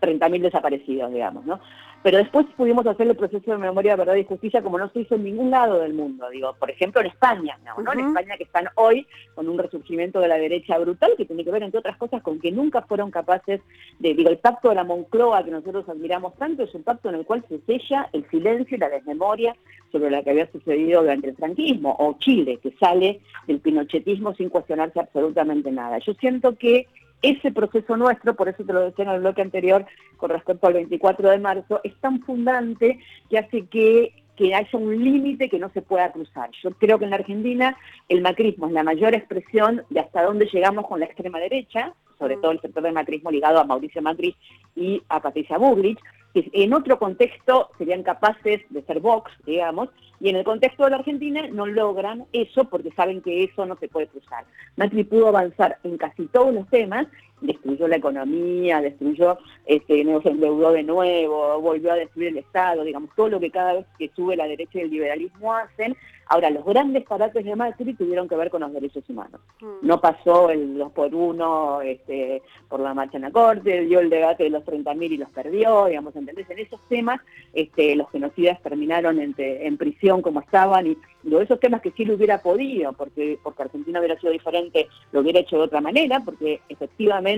[0.00, 1.60] 30.000 desaparecidos, digamos, ¿no?
[2.02, 5.16] Pero después pudimos hacer el proceso de memoria, verdad y justicia como no se hizo
[5.16, 6.30] en ningún lado del mundo.
[6.30, 7.92] Digo, por ejemplo, en España, ¿no?
[7.92, 11.50] En España que están hoy con un resurgimiento de la derecha brutal que tiene que
[11.50, 13.60] ver, entre otras cosas, con que nunca fueron capaces
[13.98, 17.16] de, digo, el pacto de la Moncloa que nosotros admiramos tanto es un pacto en
[17.16, 19.54] el cual se sella el silencio y la desmemoria
[19.92, 24.48] sobre lo que había sucedido durante el franquismo, o Chile, que sale del pinochetismo sin
[24.48, 25.98] cuestionarse absolutamente nada.
[25.98, 26.86] Yo siento que
[27.22, 29.84] ese proceso nuestro, por eso te lo decía en el bloque anterior
[30.16, 35.02] con respecto al 24 de marzo, es tan fundante que hace que, que haya un
[35.02, 36.50] límite que no se pueda cruzar.
[36.62, 37.76] Yo creo que en la Argentina
[38.08, 42.36] el macrismo es la mayor expresión de hasta dónde llegamos con la extrema derecha, sobre
[42.36, 42.40] mm.
[42.40, 44.34] todo el sector del macrismo ligado a Mauricio Macri
[44.74, 45.98] y a Patricia Bullrich,
[46.32, 49.88] que en otro contexto serían capaces de ser Vox, digamos,
[50.20, 53.76] y en el contexto de la Argentina no logran eso porque saben que eso no
[53.76, 54.44] se puede cruzar.
[54.76, 57.06] Macri pudo avanzar en casi todos los temas,
[57.40, 63.10] destruyó la economía, destruyó, este, se endeudó de nuevo, volvió a destruir el Estado, digamos,
[63.16, 65.96] todo lo que cada vez que sube la derecha y el liberalismo hacen,
[66.32, 69.40] Ahora, los grandes parates de Macri tuvieron que ver con los derechos humanos.
[69.60, 69.84] Mm.
[69.84, 74.10] No pasó el dos por uno este, por la marcha en la corte, dio el
[74.10, 76.48] debate de los 30.000 y los perdió, digamos, ¿entendés?
[76.48, 77.20] En esos temas
[77.52, 82.14] este, los genocidas terminaron en, prisión como estaban y, de esos temas que sí lo
[82.14, 86.60] hubiera podido, porque, porque Argentina hubiera sido diferente, lo hubiera hecho de otra manera, porque
[86.68, 87.29] efectivamente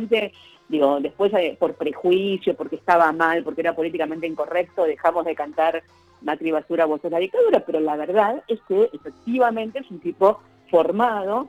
[0.69, 5.83] digo, después eh, por prejuicio, porque estaba mal, porque era políticamente incorrecto, dejamos de cantar
[6.23, 10.41] Macri basura, vos sos la dictadura, pero la verdad es que efectivamente es un tipo
[10.71, 11.49] formado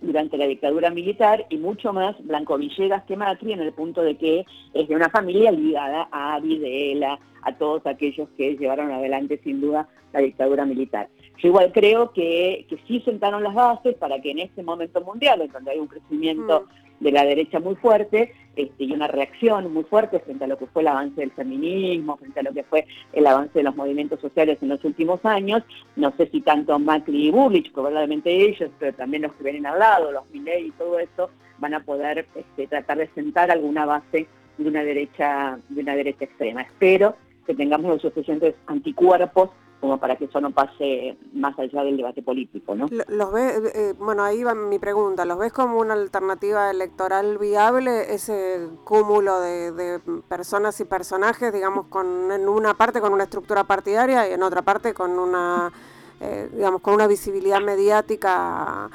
[0.00, 4.16] durante la dictadura militar y mucho más Blanco Villegas que Macri en el punto de
[4.16, 9.60] que es de una familia ligada a Videla, a todos aquellos que llevaron adelante sin
[9.60, 11.08] duda la dictadura militar.
[11.38, 15.42] Yo igual creo que, que sí sentaron las bases para que en este momento mundial,
[15.42, 19.72] en donde hay un crecimiento mm de la derecha muy fuerte este, y una reacción
[19.72, 22.62] muy fuerte frente a lo que fue el avance del feminismo, frente a lo que
[22.62, 25.62] fue el avance de los movimientos sociales en los últimos años.
[25.96, 29.80] No sé si tanto Macri y Burlich, probablemente ellos, pero también los que vienen al
[29.80, 34.28] lado, los Milley y todo eso, van a poder este, tratar de sentar alguna base
[34.58, 36.62] de una derecha, de una derecha extrema.
[36.62, 37.16] Espero
[37.46, 39.50] que tengamos los suficientes anticuerpos
[39.82, 42.86] como para que eso no pase más allá del debate político, ¿no?
[43.08, 48.14] Los ves, eh, bueno, ahí va mi pregunta, ¿los ves como una alternativa electoral viable
[48.14, 54.30] ese cúmulo de, personas y personajes, digamos, con en una parte con una estructura partidaria
[54.30, 55.72] y en otra parte con una,
[56.20, 58.88] eh, digamos, con una visibilidad mediática?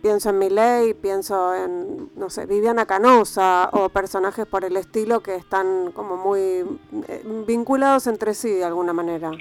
[0.00, 5.34] Pienso en Milei, pienso en, no sé, Viviana Canosa o personajes por el estilo que
[5.34, 6.40] están como muy
[7.08, 9.32] eh, vinculados entre sí de alguna manera.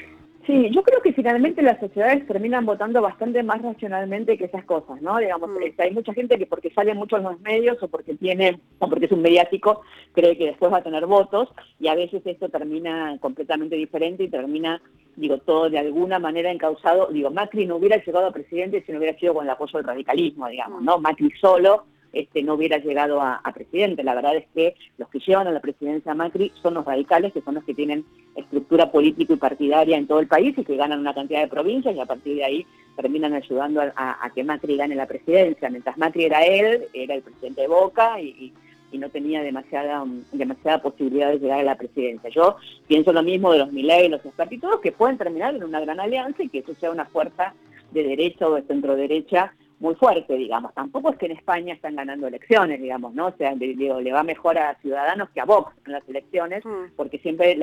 [0.50, 5.00] Sí, yo creo que finalmente las sociedades terminan votando bastante más racionalmente que esas cosas,
[5.00, 5.20] ¿no?
[5.20, 5.62] Digamos, mm.
[5.62, 8.90] este, hay mucha gente que porque sale mucho en los medios o porque tiene, o
[8.90, 12.50] porque es un mediático, cree que después va a tener votos y a veces esto
[12.50, 14.82] termina completamente diferente y termina,
[15.18, 17.10] digo, todo de alguna manera encausado.
[17.14, 19.86] Digo, Macri no hubiera llegado a presidente si no hubiera sido con el apoyo del
[19.86, 20.98] radicalismo, digamos, ¿no?
[20.98, 24.04] Macri solo este, no hubiera llegado a, presidente.
[24.04, 27.42] La verdad es que los que llevan a la presidencia Macri son los radicales, que
[27.42, 31.00] son los que tienen estructura política y partidaria en todo el país y que ganan
[31.00, 34.96] una cantidad de provincias y a partir de ahí terminan ayudando a, que Macri gane
[34.96, 35.70] la presidencia.
[35.70, 38.54] Mientras Macri era él, era el presidente de Boca y,
[38.92, 42.30] no tenía demasiada, demasiada posibilidad de llegar a la presidencia.
[42.32, 46.00] Yo pienso lo mismo de los Milei, los expertos, que pueden terminar en una gran
[46.00, 47.54] alianza y que eso sea una fuerza
[47.92, 50.74] de derecha o de centro derecha muy fuerte, digamos.
[50.74, 53.28] Tampoco es que en España están ganando elecciones, digamos, ¿no?
[53.28, 56.96] O sea, le, va mejor a Ciudadanos que a Vox en las elecciones, mm.
[56.96, 57.58] porque siempre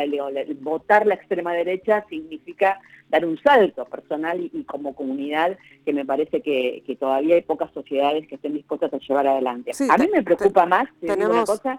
[0.60, 6.40] votar la extrema derecha significa dar un salto personal y, como comunidad que me parece
[6.40, 9.72] que, todavía hay pocas sociedades que estén dispuestas a llevar adelante.
[9.88, 11.36] a mí me preocupa más, tenemos...
[11.36, 11.78] una cosa,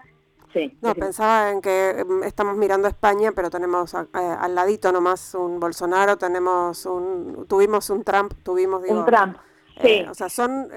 [0.52, 4.90] Sí, no, pensaba en que mm, estamos mirando a España, pero tenemos eh, al ladito
[4.92, 9.36] nomás un Bolsonaro, tenemos un, tuvimos un Trump, tuvimos digo, un Trump,
[9.82, 10.70] Eh, o sea, son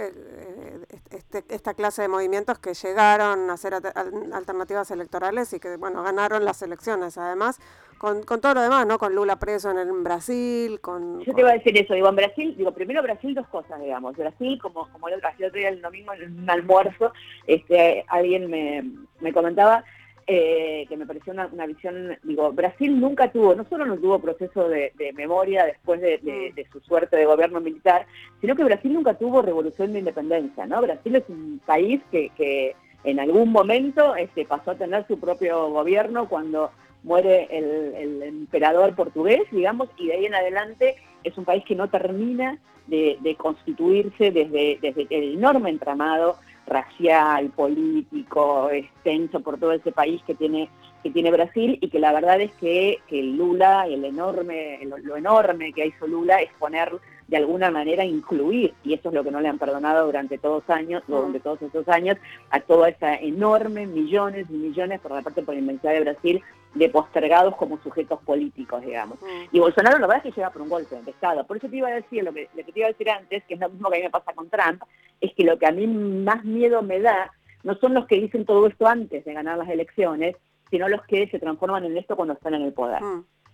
[1.09, 6.45] este, esta clase de movimientos que llegaron a ser alternativas electorales y que, bueno, ganaron
[6.45, 7.59] las elecciones, además,
[7.97, 8.97] con, con todo lo demás, ¿no?
[8.97, 11.21] Con Lula preso en, el, Brasil, con...
[11.23, 14.15] Yo te iba a decir eso, digo, en Brasil, digo, primero Brasil dos cosas, digamos.
[14.15, 17.13] Brasil, como, como el otro, día el domingo en un almuerzo,
[17.47, 18.83] este, alguien me,
[19.19, 19.83] me comentaba
[20.27, 24.69] eh, que me pareció una, visión, digo, Brasil nunca tuvo, no solo no tuvo proceso
[24.69, 26.25] de, memoria después mm.
[26.55, 28.05] de, su suerte de gobierno militar,
[28.39, 30.81] sino que Brasil nunca tuvo revolución de independencia, ¿no?
[30.81, 36.29] Brasil es un país que, en algún momento este, pasó a tener su propio gobierno
[36.29, 36.69] cuando
[37.03, 41.89] muere el, emperador portugués, digamos, y de ahí en adelante es un país que no
[41.89, 46.37] termina de, constituirse desde, desde el enorme entramado
[46.71, 50.69] racial, político, extenso por todo ese país que tiene
[51.03, 55.73] que tiene Brasil y que la verdad es que, que Lula, el enorme, lo, enorme
[55.73, 56.91] que hizo Lula es poner
[57.31, 60.69] de alguna manera incluir, y eso es lo que no le han perdonado durante todos
[60.69, 61.11] años, mm.
[61.11, 62.17] durante todos estos años,
[62.49, 66.43] a toda esa enorme, millones y millones, por la parte por la inmensidad de Brasil,
[66.73, 69.17] de postergados como sujetos políticos, digamos.
[69.53, 71.47] Y Bolsonaro la verdad es que llega por un golpe de Estado.
[71.47, 73.43] Por eso te iba a decir, lo que, lo que te iba a decir antes,
[73.45, 74.83] que es lo mismo que a mí me pasa con Trump,
[75.21, 77.31] es que lo que a mí más miedo me da
[77.63, 80.35] no son los que dicen todo esto antes de ganar las elecciones,
[80.69, 83.01] sino los que se transforman en esto cuando están en el poder.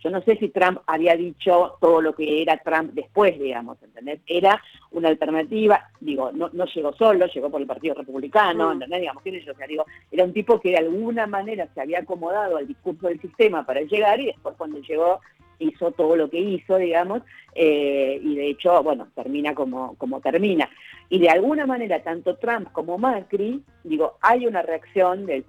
[0.04, 4.20] Yo no sé si Trump había dicho todo lo que era Trump después, digamos, ¿entendés?
[4.28, 8.72] Era una alternativa, digo, no, no llegó solo, llegó por el Partido Republicano, mm.
[8.74, 9.02] ¿entendés?
[9.02, 9.48] Digamos, ¿quién es?
[9.48, 13.08] O sea, digo, era un tipo que de alguna manera se había acomodado al discurso
[13.08, 15.20] del sistema para llegar y después cuando llegó
[15.60, 17.22] hizo todo lo que hizo, digamos,
[17.56, 20.70] eh, y de hecho, bueno, termina como, como termina.
[21.10, 25.44] Y de alguna manera, tanto Trump como Macri, digo, hay una reacción de,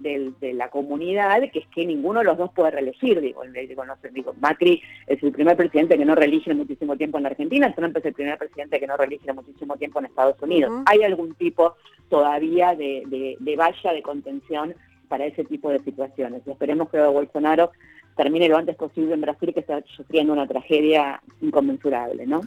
[0.54, 3.42] la comunidad que es que ninguno de los dos puede reelegir, digo,
[4.12, 7.96] digo, Macri es el primer presidente que no reelige muchísimo tiempo en la Argentina, Trump
[7.96, 10.82] es el primer presidente que no reelige muchísimo tiempo en Estados Unidos.
[10.86, 11.74] Hay algún tipo
[12.08, 14.74] todavía de, de valla de contención
[15.08, 16.42] para ese tipo de situaciones.
[16.46, 17.72] Y esperemos que Bolsonaro
[18.18, 22.40] termine lo antes posible en Brasil, que está sufriendo una tragedia inconmensurable, ¿no?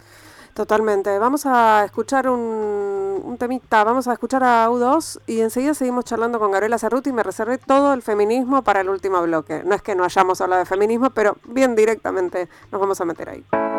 [0.53, 1.17] Totalmente.
[1.17, 6.51] Vamos a escuchar un, temita, vamos a escuchar a U2 y enseguida seguimos charlando con
[6.51, 9.63] Gabriela Cerruti y me reservé todo el feminismo para el último bloque.
[9.63, 13.29] No es que no hayamos hablado de feminismo, pero bien directamente nos vamos a meter
[13.29, 13.70] ahí.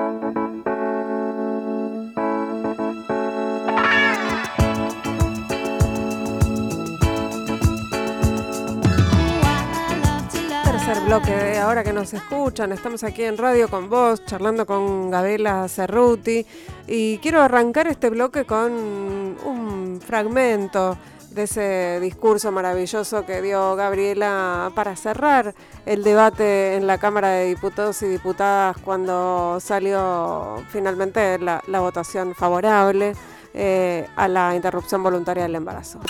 [11.18, 12.72] Bloque ahora que nos escuchan.
[12.72, 16.46] Estamos aquí en radio con vos, charlando con Gabriela Cerruti.
[16.86, 20.96] Y quiero arrancar este bloque con un fragmento
[21.28, 25.54] de ese discurso maravilloso que dio Gabriela para cerrar
[25.84, 33.14] el debate en la Cámara de Diputados y Diputadas cuando salió finalmente la, votación favorable
[33.54, 36.00] eh, a la interrupción voluntaria del embarazo.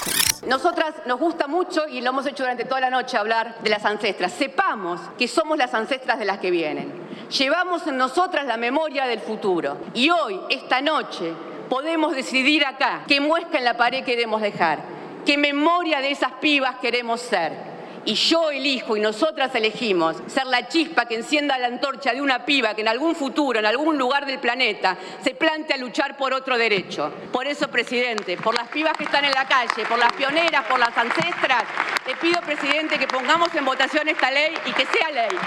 [0.46, 3.84] Nosotras nos gusta mucho, y lo hemos hecho durante toda la noche, hablar de las
[3.84, 4.32] ancestras.
[4.32, 6.92] Sepamos que somos las ancestras de las que vienen.
[7.30, 9.76] Llevamos en nosotras la memoria del futuro.
[9.94, 11.32] Y hoy, esta noche,
[11.68, 14.80] podemos decidir acá qué muesca en la pared queremos dejar,
[15.24, 17.71] qué memoria de esas pibas queremos ser
[18.04, 22.44] y yo elijo y nosotras elegimos ser la chispa que encienda la antorcha de una
[22.44, 26.58] piba que en algún futuro, en algún lugar del planeta, se plantea luchar por otro
[26.58, 27.12] derecho.
[27.32, 30.78] Por eso, presidente, por las pibas que están en la calle, por las pioneras, por
[30.78, 31.64] las ancestras,
[32.06, 35.38] le pido, presidente, que pongamos en votación esta ley y que sea ley.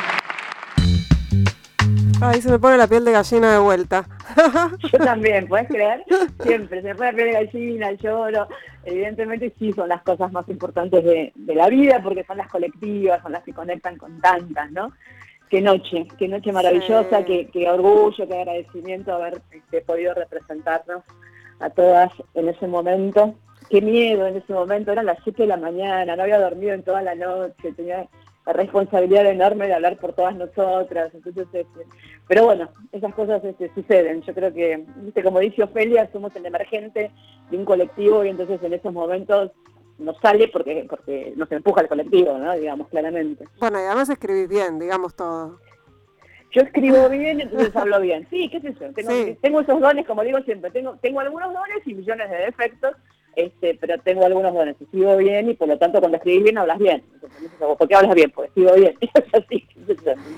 [2.21, 4.07] Ay, se me pone la piel de gallina de vuelta.
[4.91, 6.03] Yo también, ¿puedes creer?
[6.41, 8.47] Siempre, se me pone la piel de gallina, lloro.
[8.83, 13.33] Evidentemente sí son las cosas más importantes de, la vida porque son las colectivas, son
[13.33, 14.91] las que conectan con tantas, ¿no?
[15.49, 21.03] Qué noche, qué noche maravillosa, qué, orgullo, qué agradecimiento haber este, podido representarnos
[21.59, 23.35] a todas en ese momento.
[23.69, 26.83] Qué miedo en ese momento, eran las 7 de la mañana, no había dormido en
[26.83, 28.07] toda la noche, tenía
[28.53, 31.11] responsabilidad enorme de hablar por todas nosotras.
[31.13, 31.85] Entonces, este,
[32.27, 34.21] pero bueno, esas cosas este, suceden.
[34.21, 34.83] Yo creo que,
[35.23, 37.11] como dice Ofelia, somos el emergente
[37.49, 39.51] de un colectivo y entonces en esos momentos
[39.97, 42.53] nos sale porque porque nos empuja el colectivo, ¿no?
[42.53, 43.45] digamos claramente.
[43.59, 45.59] Bueno, y además escribís bien, digamos todo.
[46.51, 48.27] Yo escribo bien, entonces hablo bien.
[48.29, 48.93] Sí, qué sé yo.
[48.93, 50.71] Tengo, tengo esos dones, como digo siempre.
[50.71, 52.95] Tengo, tengo algunos dones y millones de defectos
[53.35, 56.79] este, pero tengo algunos dones, escribo bien y por lo tanto cuando escribís bien hablas
[56.79, 57.03] bien.
[57.59, 58.31] ¿Por qué hablas bien?
[58.31, 58.97] Porque escribo bien.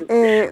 [0.10, 0.52] Eh,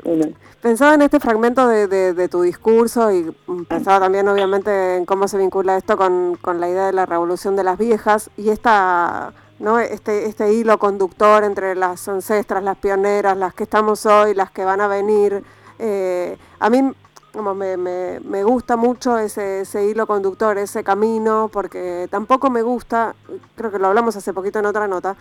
[0.62, 3.30] pensaba en este fragmento de, tu discurso y
[3.68, 7.64] pensaba también obviamente en cómo se vincula esto con, la idea de la revolución de
[7.64, 9.34] las viejas y esta...
[9.60, 9.80] ¿no?
[9.80, 14.64] Este, este hilo conductor entre las ancestras, las pioneras, las que estamos hoy, las que
[14.64, 15.43] van a venir.
[15.80, 16.93] Eh, a mí
[17.36, 23.16] como me, me, me gusta mucho ese, hilo conductor, ese camino, porque tampoco me gusta,
[23.56, 25.16] creo que lo hablamos hace poquito en otra nota,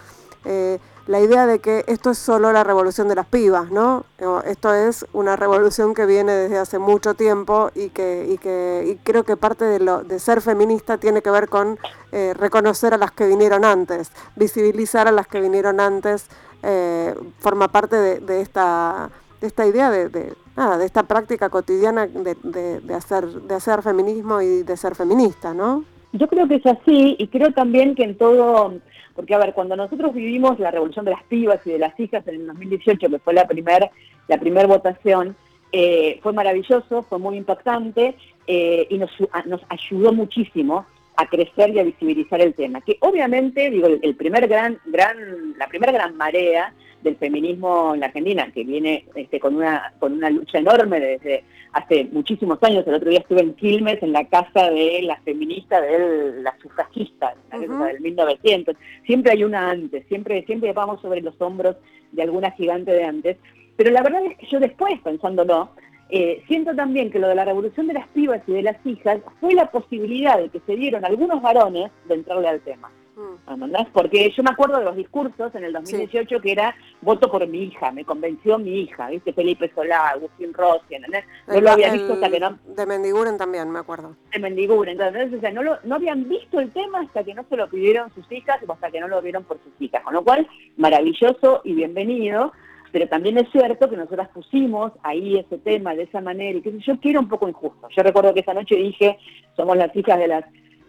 [0.44, 4.04] eh, la idea de que esto es solo la revolución de las pibas, ¿no?
[4.46, 8.96] Esto es una revolución que viene desde hace mucho tiempo y que, y que y
[9.04, 11.78] creo que parte de, lo, de ser feminista tiene que ver con
[12.12, 16.26] eh, reconocer a las que vinieron antes, visibilizar a las que vinieron antes,
[16.66, 19.10] eh, forma parte de, esta,
[19.40, 22.36] de esta idea de, de, nada, de esta práctica cotidiana de,
[22.80, 25.84] de, hacer, de hacer feminismo y de ser feminista, ¿no?
[26.12, 28.72] Yo creo que es así y creo también que en todo
[29.14, 32.26] porque, a ver, cuando nosotros vivimos la revolución de las pibas y de las hijas
[32.26, 33.90] en el 2018, que fue la primera
[34.26, 35.36] la primer votación,
[35.70, 38.16] eh, fue maravilloso, fue muy impactante
[38.46, 39.10] eh, y nos,
[39.46, 42.80] nos, ayudó muchísimo a crecer y a visibilizar el tema.
[42.80, 45.16] Que obviamente, digo, el, primer gran, gran,
[45.58, 46.72] la primera gran marea
[47.04, 51.44] del feminismo en la Argentina, que viene este, con, una, con una lucha enorme desde
[51.72, 52.84] hace muchísimos años.
[52.86, 57.34] El otro día estuve en Quilmes, en la casa de la feminista, de la sufragista,
[57.52, 58.74] la uh del 1900.
[59.06, 61.76] Siempre hay una antes, siempre, siempre vamos sobre los hombros
[62.12, 63.36] de alguna gigante de antes.
[63.76, 65.70] Pero la verdad es que yo después, pensándolo,
[66.08, 69.20] eh, siento también que lo de la revolución de las pibas y de las hijas
[69.40, 72.90] fue la posibilidad de que se dieron algunos varones de entrarle al tema.
[73.16, 73.74] Mm.
[73.92, 77.64] Porque yo me acuerdo de los discursos en el 2018 que era voto por mi
[77.64, 79.32] hija, me convenció mi hija, ¿viste?
[79.32, 81.24] Felipe Solá, Agustín Rossi, ¿entendés?
[81.46, 82.58] No lo había visto hasta que no...
[82.66, 84.16] De Mendiguren también, me acuerdo.
[84.32, 87.44] De Mendiguren, entonces, o sea, no, lo, no habían visto el tema hasta que no
[87.48, 90.14] se lo pidieron sus hijas o hasta que no lo vieron por sus hijas, con
[90.14, 92.52] lo cual, maravilloso y bienvenido,
[92.90, 96.78] pero también es cierto que nosotras pusimos ahí ese tema de esa manera y que
[96.78, 97.88] yo quiero un poco injusto.
[97.96, 99.18] Yo recuerdo que esa noche dije,
[99.56, 100.44] somos las hijas de las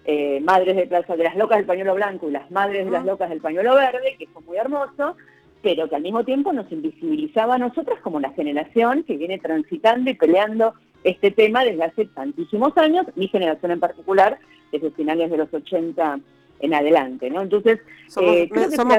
[0.05, 3.05] eh, madres de Plaza de las Locas del Pañuelo Blanco y las Madres de las
[3.05, 5.15] Locas del Pañuelo Verde, que fue muy hermoso,
[5.61, 10.11] pero que al mismo tiempo nos invisibilizaba a nosotras como la generación que viene transitando
[10.11, 14.39] y peleando este tema desde hace tantísimos años, mi generación en particular,
[14.71, 16.19] desde finales de los 80
[16.59, 17.41] en adelante, ¿no?
[17.41, 18.49] Entonces, somos, eh,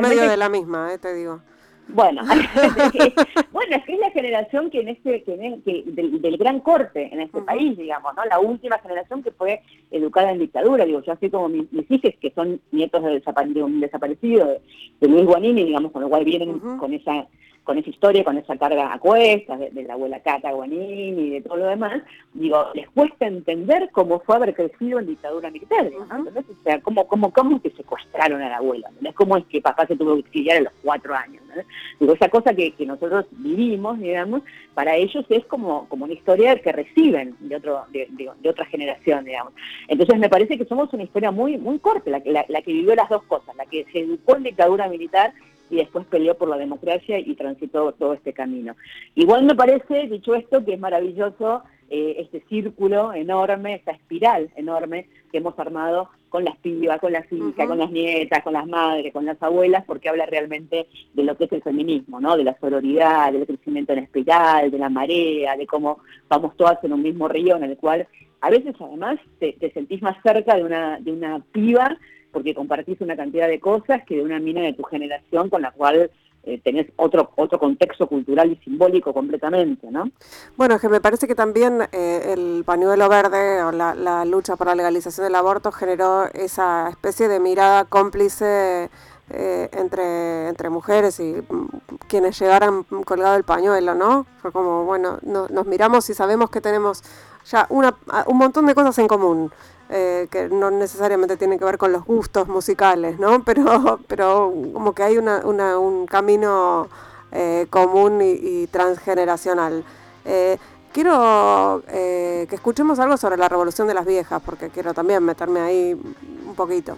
[0.01, 1.41] medio de la misma, eh, te digo.
[1.89, 2.23] Bueno,
[3.53, 7.41] bueno, es que es la generación que en este, que, del, gran corte en este
[7.43, 8.25] país, digamos, ¿no?
[8.25, 9.61] La última generación que fue
[9.91, 14.61] educada en dictadura, digo, yo así como mis, hijos que son nietos de, un desaparecido,
[15.01, 17.27] de, Luis Guanini, digamos, con lo cual vienen con esa
[17.67, 21.41] con esa historia, con esa carga a cuestas de, la abuela Cata Guanini y de
[21.41, 22.01] todo lo demás,
[22.33, 26.31] digo, les cuesta entender cómo fue haber crecido en dictadura militar, ¿no?
[26.31, 29.13] o sea, cómo, cómo, cómo es que secuestraron a la abuela, ¿no?
[29.15, 31.55] cómo es que papá se tuvo que exiliar a los cuatro años, ¿no?
[31.99, 34.43] Digo, esa cosa que, que, nosotros vivimos, digamos,
[34.75, 39.25] para ellos es como, como una historia que reciben de otro, de, de, otra generación,
[39.25, 39.53] digamos.
[39.89, 42.95] Entonces me parece que somos una historia muy, muy corta, la, la, la que vivió
[42.95, 45.33] las dos cosas, la que se educó en dictadura militar
[45.71, 48.75] y después peleó por la democracia y transitó todo este camino.
[49.15, 55.09] Igual me parece, dicho esto, que es maravilloso eh, este círculo enorme, esta espiral enorme
[55.31, 59.13] que hemos armado con las pibas, con las hijas, con las nietas, con las madres,
[59.13, 62.37] con las abuelas, porque habla realmente de lo que es el feminismo, ¿no?
[62.37, 66.93] De la sororidad, del crecimiento en espiral, de la marea, de cómo vamos todas en
[66.93, 68.09] un mismo río en el cual
[68.41, 71.97] a veces además te, te sentís más cerca de una, de una piba
[72.33, 75.71] porque compartís una cantidad de cosas que de una mina de tu generación con la
[75.71, 76.11] cual
[76.49, 80.09] eh, tenés otro, otro contexto cultural y simbólico completamente, ¿no?
[80.57, 84.69] Bueno, es que me parece que también eh, el pañuelo verde o la, lucha por
[84.69, 88.91] la legalización del aborto generó esa especie de mirada cómplice
[89.31, 91.67] eh, entre, entre mujeres y mm,
[92.07, 94.25] quienes llegaran colgado el pañuelo, ¿no?
[94.41, 97.03] Fue como, bueno, nos miramos y sabemos que tenemos
[97.51, 97.95] ya una,
[98.27, 99.51] un montón de cosas en común.
[99.89, 103.45] Eh, que no necesariamente tienen que ver con los gustos musicales, ¿no?
[103.45, 106.89] Pero, pero como que hay una, una, un camino
[107.31, 109.85] eh, común y, transgeneracional.
[110.25, 110.59] Eh,
[110.93, 115.93] quiero que escuchemos algo sobre la revolución de las viejas, porque quiero también meterme ahí
[115.93, 116.97] un poquito.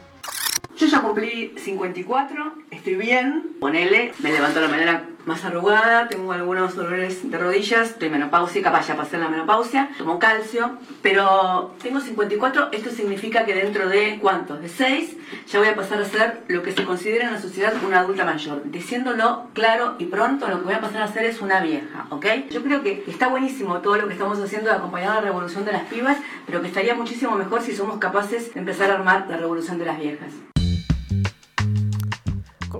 [0.79, 6.75] Yo ya cumplí 54, estoy bien, ponele, me levanto la mañana más arrugada, tengo algunos
[6.75, 12.71] dolores de rodillas, estoy menopáusica, vaya a pasar la menopausia, tomo calcio, pero tengo 54,
[12.73, 14.61] esto significa que dentro de, ¿cuántos?
[14.63, 15.17] De 6,
[15.47, 18.25] ya voy a pasar a ser lo que se considera en la sociedad una adulta
[18.25, 18.63] mayor.
[18.65, 22.27] Diciéndolo claro y pronto, lo que voy a pasar a ser es una vieja, ¿ok?
[22.51, 25.73] Yo creo que está buenísimo todo lo que estamos haciendo de acompañar la revolución de
[25.73, 26.17] las pibas,
[26.47, 29.85] pero que estaría muchísimo mejor si somos capaces de empezar a armar la revolución de
[29.85, 30.33] las viejas.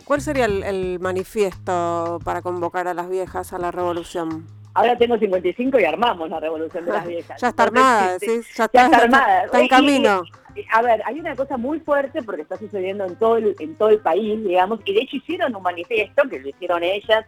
[0.09, 4.47] ¿Cuál sería el, manifiesto para convocar a las viejas a la revolución?
[4.79, 7.41] Ahora tengo 55 y armamos la revolución de las viejas.
[7.41, 8.49] Ya está armada, este, ¿sí?
[8.57, 9.45] ya, está, armada.
[9.45, 10.23] Está, en camino.
[10.73, 13.89] a ver, hay una cosa muy fuerte porque está sucediendo en todo el, en todo
[13.91, 17.25] el país, digamos, y de hecho hicieron un manifiesto que lo hicieron ellas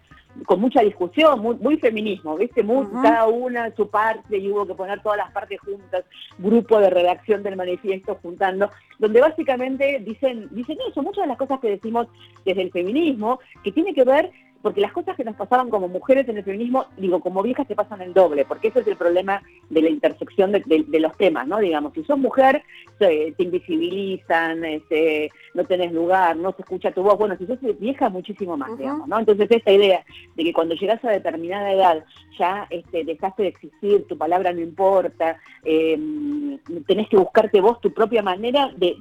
[0.47, 2.63] con mucha discusión, muy, feminismo, ¿viste?
[2.63, 6.05] Muy, Cada una su parte y hubo que poner todas las partes juntas,
[6.39, 11.59] grupo de redacción del manifiesto juntando, donde básicamente dicen, dicen eso, muchas de las cosas
[11.59, 12.07] que decimos
[12.45, 14.31] desde el feminismo, que tiene que ver
[14.63, 17.75] porque las cosas que nos pasaban como mujeres en el feminismo, digo, como viejas te
[17.75, 21.59] pasan el doble, porque ese es el problema de la intersección de, los temas, ¿no?
[21.59, 22.63] Digamos, si sos mujer,
[22.99, 28.11] te invisibilizan, este, no tenés lugar, no se escucha tu voz, bueno, si sos vieja,
[28.11, 29.19] muchísimo más, digamos, ¿no?
[29.19, 30.05] Entonces esta idea
[30.37, 32.05] de que cuando llegas a determinada edad
[32.39, 37.93] ya este, dejaste de existir, tu palabra no importa, em, tenés que buscarte vos tu
[37.93, 38.97] propia manera de,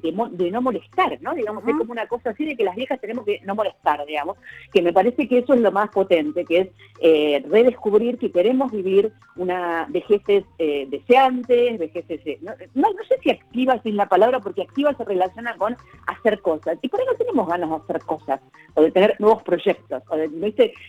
[0.52, 1.34] no molestar, ¿no?
[1.34, 4.38] Digamos, es como una cosa así de que las viejas tenemos que no molestar, digamos,
[4.74, 6.68] que me parece que eso es lo más potente, que es
[7.02, 13.32] eh, redescubrir que queremos vivir una vejeces eh, deseantes, vejeces, eh, no, no, sé si
[13.32, 15.76] activa es la palabra, porque activa se relaciona con
[16.06, 18.42] hacer cosas, y por ahí no tenemos ganas de hacer cosas,
[18.76, 20.48] o de tener nuevos proyectos, o de, ¿no,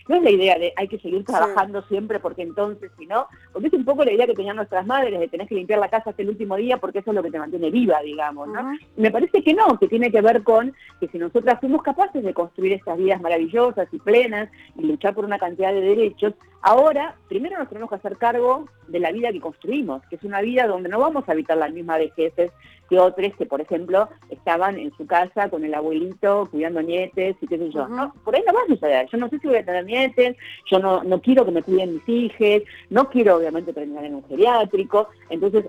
[0.09, 3.67] no es la idea de hay que seguir trabajando siempre porque entonces si no, porque
[3.67, 6.11] es un poco la idea que tenían nuestras madres de tener que limpiar la casa
[6.11, 8.77] hasta el último día porque eso es lo que te mantiene viva, digamos, ¿no?
[8.97, 12.33] Me parece que no, que tiene que ver con que si nosotras fuimos capaces de
[12.33, 17.57] construir estas vidas maravillosas y plenas, y luchar por una cantidad de derechos, ahora primero
[17.57, 20.89] nos tenemos que hacer cargo de la vida que construimos, que es una vida donde
[20.89, 22.51] no vamos a habitar las mismas vejeces
[22.91, 27.47] que otros que, por ejemplo, estaban en su casa con el abuelito cuidando nietes y
[27.47, 27.87] qué sé yo.
[27.87, 28.13] ¿no?
[28.25, 29.07] Por ahí no va a suceder.
[29.09, 30.35] Yo no sé si voy a tener nietes,
[30.69, 34.27] yo no, no quiero que me cuiden mis hijos, no quiero obviamente terminar en un
[34.27, 35.07] geriátrico.
[35.29, 35.65] Entonces,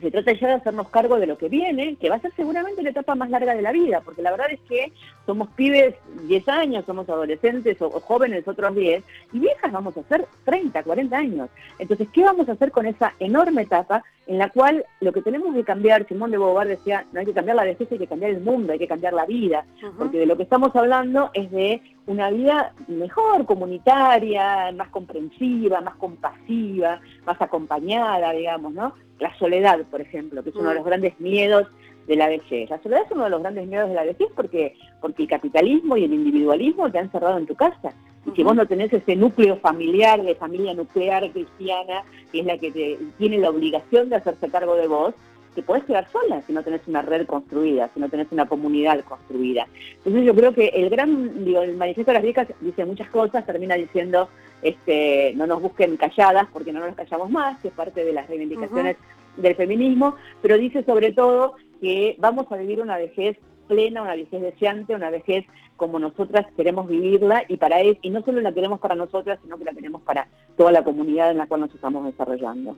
[0.00, 2.82] se trata ya de hacernos cargo de lo que viene, que va a ser seguramente
[2.82, 4.92] la etapa más larga de la vida, porque la verdad es que
[5.26, 5.94] somos pibes
[6.26, 11.16] 10 años, somos adolescentes o, jóvenes otros 10, y viejas vamos a ser 30, 40
[11.16, 11.50] años.
[11.78, 15.54] Entonces, ¿qué vamos a hacer con esa enorme etapa en la cual lo que tenemos
[15.54, 18.32] que cambiar, Simón de Beauvoir decía, no hay que cambiar la vejez, hay que cambiar
[18.32, 19.64] el mundo, hay que cambiar la vida,
[19.96, 25.96] porque de lo que estamos hablando es de una vida mejor, comunitaria, más comprensiva, más
[25.96, 28.92] compasiva, más acompañada, digamos, ¿no?
[29.18, 30.88] La soledad, por ejemplo, que es uno de los mm.
[30.88, 31.66] grandes miedos
[32.06, 32.70] de la vejez.
[32.70, 35.96] La soledad es uno de los grandes miedos de la vejez porque, porque el capitalismo
[35.96, 37.92] y el individualismo te han cerrado en tu casa.
[38.26, 42.02] Y si vos no tenés ese núcleo familiar, de familia nuclear cristiana,
[42.32, 45.14] que es la que tiene la obligación de hacerse cargo de vos,
[45.58, 49.02] te podés quedar sola si no tenés una red construida, si no tenés una comunidad
[49.02, 49.66] construida.
[49.96, 53.44] Entonces yo creo que el gran, digo, el manifiesto de las viejas dice muchas cosas,
[53.44, 54.28] termina diciendo,
[54.62, 58.28] este, no nos busquen calladas porque no nos callamos más, que es parte de las
[58.28, 58.98] reivindicaciones
[59.36, 63.36] del feminismo, pero dice sobre todo que vamos a vivir una vejez
[63.66, 65.44] plena, una vejez deseante, una vejez
[65.76, 69.58] como nosotras queremos vivirla y para él, y no solo la queremos para nosotras, sino
[69.58, 72.76] que la queremos para toda la comunidad en la cual nos estamos desarrollando.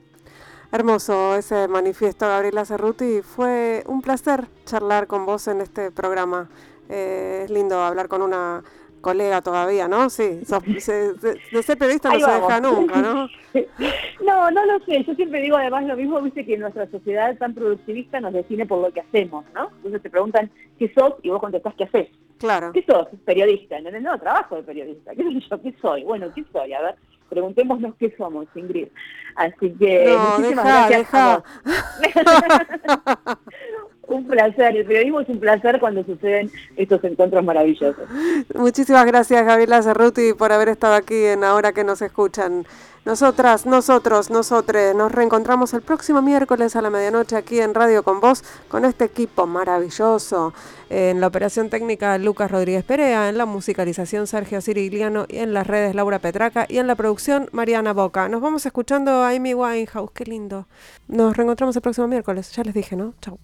[0.73, 3.23] Hermoso ese manifiesto, Gabriela Cerruti.
[3.23, 6.49] Fue un placer charlar con vos en este programa.
[6.89, 8.63] Eh, es lindo hablar con una
[9.01, 10.11] colega todavía, ¿no?
[10.11, 13.29] Sí, de ser periodista no se deja nunca, ¿no?
[14.25, 15.03] No, no lo sé.
[15.05, 18.81] Yo siempre digo además lo mismo, viste que nuestra sociedad tan productivista nos define por
[18.81, 19.71] lo que hacemos, ¿no?
[19.77, 22.09] Entonces te preguntan qué sos y vos contestás qué haces.
[22.39, 22.71] Claro.
[22.73, 23.09] ¿Qué sos?
[23.25, 23.81] Periodista.
[23.81, 25.15] No, no, trabajo de periodista.
[25.17, 25.63] ¿Qué soy yo?
[25.63, 26.05] ¿Qué soy?
[26.05, 26.73] Bueno, ¿qué soy?
[26.73, 26.95] A ver,
[27.31, 28.89] preguntémonos qué somos, Ingrid.
[29.37, 31.43] Así que no, muchísimas gracias.
[34.15, 38.09] un placer, el periodismo es un placer cuando suceden estos encuentros maravillosos.
[38.55, 42.65] Muchísimas gracias Gabriela Cerruti por haber estado aquí en Ahora que nos escuchan.
[43.07, 48.21] Nosotras, nosotros, nosotres, nos reencontramos el próximo miércoles a la medianoche aquí en Radio con
[48.21, 50.53] Vos, con este equipo maravilloso.
[50.91, 55.67] En la operación técnica Lucas Rodríguez Perea, en la musicalización Sergio Cirigliano y en las
[55.67, 58.29] redes Laura Petraca y en la producción Mariana Boca.
[58.29, 60.69] Nos vamos escuchando a Amy Winehouse, qué lindo.
[61.09, 63.15] Nos reencontramos el próximo miércoles, ya les dije, ¿no?
[63.23, 63.39] Chau.